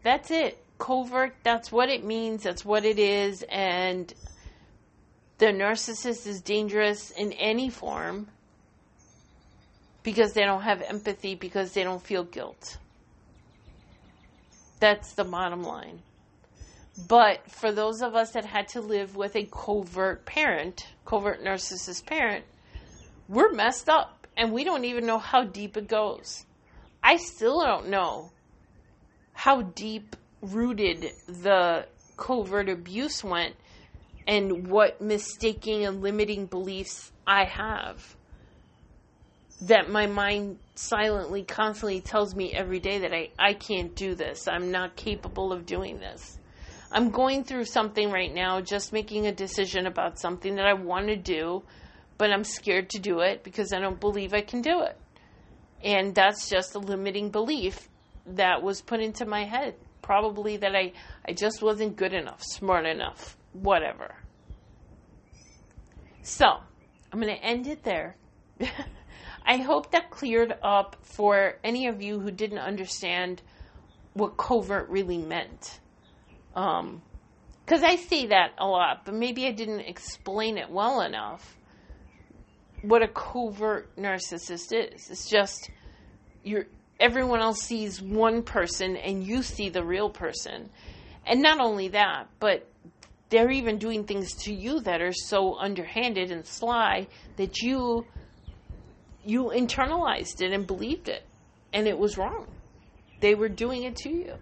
that's 0.02 0.30
it. 0.30 0.58
Covert 0.78 1.34
that's 1.42 1.70
what 1.70 1.88
it 1.88 2.04
means 2.04 2.42
that's 2.42 2.64
what 2.64 2.84
it 2.84 2.98
is 2.98 3.44
and 3.50 4.12
the 5.38 5.46
narcissist 5.46 6.26
is 6.26 6.40
dangerous 6.40 7.10
in 7.10 7.32
any 7.32 7.68
form 7.68 8.28
because 10.02 10.32
they 10.32 10.44
don't 10.44 10.62
have 10.62 10.82
empathy 10.82 11.34
because 11.34 11.72
they 11.72 11.84
don't 11.84 12.02
feel 12.02 12.24
guilt 12.24 12.78
that's 14.82 15.12
the 15.12 15.22
bottom 15.22 15.62
line. 15.62 16.02
But 17.08 17.48
for 17.48 17.70
those 17.70 18.02
of 18.02 18.16
us 18.16 18.32
that 18.32 18.44
had 18.44 18.66
to 18.70 18.80
live 18.80 19.14
with 19.14 19.36
a 19.36 19.44
covert 19.44 20.26
parent, 20.26 20.88
covert 21.04 21.42
narcissist 21.42 22.04
parent, 22.04 22.44
we're 23.28 23.52
messed 23.52 23.88
up 23.88 24.26
and 24.36 24.52
we 24.52 24.64
don't 24.64 24.84
even 24.84 25.06
know 25.06 25.18
how 25.18 25.44
deep 25.44 25.76
it 25.76 25.86
goes. 25.86 26.44
I 27.00 27.16
still 27.16 27.60
don't 27.60 27.90
know 27.90 28.32
how 29.32 29.62
deep 29.62 30.16
rooted 30.40 31.12
the 31.28 31.86
covert 32.16 32.68
abuse 32.68 33.22
went 33.22 33.54
and 34.26 34.66
what 34.66 35.00
mistaking 35.00 35.86
and 35.86 36.02
limiting 36.02 36.46
beliefs 36.46 37.12
I 37.24 37.44
have 37.44 38.16
that 39.62 39.88
my 39.88 40.06
mind 40.06 40.58
silently, 40.74 41.44
constantly 41.44 42.00
tells 42.00 42.34
me 42.34 42.52
every 42.52 42.80
day 42.80 42.98
that 43.00 43.14
I, 43.14 43.30
I 43.38 43.54
can't 43.54 43.94
do 43.94 44.14
this. 44.14 44.48
I'm 44.48 44.72
not 44.72 44.96
capable 44.96 45.52
of 45.52 45.66
doing 45.66 45.98
this. 45.98 46.38
I'm 46.90 47.10
going 47.10 47.44
through 47.44 47.64
something 47.66 48.10
right 48.10 48.32
now, 48.32 48.60
just 48.60 48.92
making 48.92 49.26
a 49.26 49.32
decision 49.32 49.86
about 49.86 50.18
something 50.18 50.56
that 50.56 50.66
I 50.66 50.74
want 50.74 51.06
to 51.06 51.16
do, 51.16 51.62
but 52.18 52.30
I'm 52.30 52.44
scared 52.44 52.90
to 52.90 52.98
do 52.98 53.20
it 53.20 53.44
because 53.44 53.72
I 53.72 53.78
don't 53.78 54.00
believe 54.00 54.34
I 54.34 54.42
can 54.42 54.62
do 54.62 54.82
it. 54.82 54.98
And 55.82 56.14
that's 56.14 56.48
just 56.50 56.74
a 56.74 56.78
limiting 56.78 57.30
belief 57.30 57.88
that 58.26 58.62
was 58.62 58.82
put 58.82 59.00
into 59.00 59.24
my 59.26 59.44
head. 59.44 59.74
Probably 60.02 60.56
that 60.56 60.74
I, 60.74 60.92
I 61.26 61.32
just 61.32 61.62
wasn't 61.62 61.96
good 61.96 62.12
enough, 62.12 62.42
smart 62.42 62.84
enough, 62.84 63.36
whatever. 63.52 64.16
So, 66.22 66.46
I'm 67.12 67.20
going 67.20 67.34
to 67.34 67.44
end 67.44 67.68
it 67.68 67.84
there. 67.84 68.16
I 69.44 69.58
hope 69.58 69.92
that 69.92 70.10
cleared 70.10 70.54
up 70.62 70.96
for 71.02 71.58
any 71.64 71.88
of 71.88 72.02
you 72.02 72.20
who 72.20 72.30
didn't 72.30 72.58
understand 72.58 73.42
what 74.14 74.36
covert 74.36 74.88
really 74.88 75.18
meant. 75.18 75.80
Um, 76.54 77.02
because 77.64 77.82
I 77.82 77.96
say 77.96 78.26
that 78.26 78.52
a 78.58 78.66
lot, 78.66 79.04
but 79.04 79.14
maybe 79.14 79.46
I 79.46 79.52
didn't 79.52 79.80
explain 79.80 80.58
it 80.58 80.70
well 80.70 81.00
enough. 81.00 81.56
What 82.82 83.02
a 83.02 83.08
covert 83.08 83.96
narcissist 83.96 84.72
is. 84.72 85.08
It's 85.10 85.28
just 85.28 85.70
you're 86.42 86.66
everyone 86.98 87.40
else 87.40 87.60
sees 87.60 88.00
one 88.00 88.42
person 88.42 88.96
and 88.96 89.24
you 89.24 89.42
see 89.42 89.68
the 89.68 89.84
real 89.84 90.10
person. 90.10 90.70
And 91.26 91.40
not 91.40 91.60
only 91.60 91.88
that, 91.88 92.28
but 92.40 92.68
they're 93.28 93.50
even 93.50 93.78
doing 93.78 94.04
things 94.04 94.34
to 94.44 94.54
you 94.54 94.80
that 94.80 95.00
are 95.00 95.12
so 95.12 95.56
underhanded 95.56 96.30
and 96.30 96.46
sly 96.46 97.08
that 97.36 97.62
you 97.62 98.06
you 99.24 99.44
internalized 99.54 100.40
it 100.40 100.52
and 100.52 100.66
believed 100.66 101.08
it. 101.08 101.24
And 101.72 101.86
it 101.86 101.98
was 101.98 102.18
wrong. 102.18 102.46
They 103.20 103.34
were 103.34 103.48
doing 103.48 103.84
it 103.84 103.96
to 103.96 104.10
you. 104.10 104.34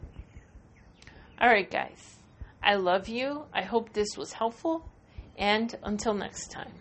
All 1.41 1.49
right, 1.49 1.71
guys. 1.71 2.17
I 2.63 2.75
love 2.75 3.09
you. 3.09 3.45
I 3.53 3.63
hope 3.63 3.93
this 3.93 4.17
was 4.17 4.33
helpful. 4.33 4.89
And 5.39 5.77
until 5.83 6.15
next 6.15 6.51
time. 6.51 6.73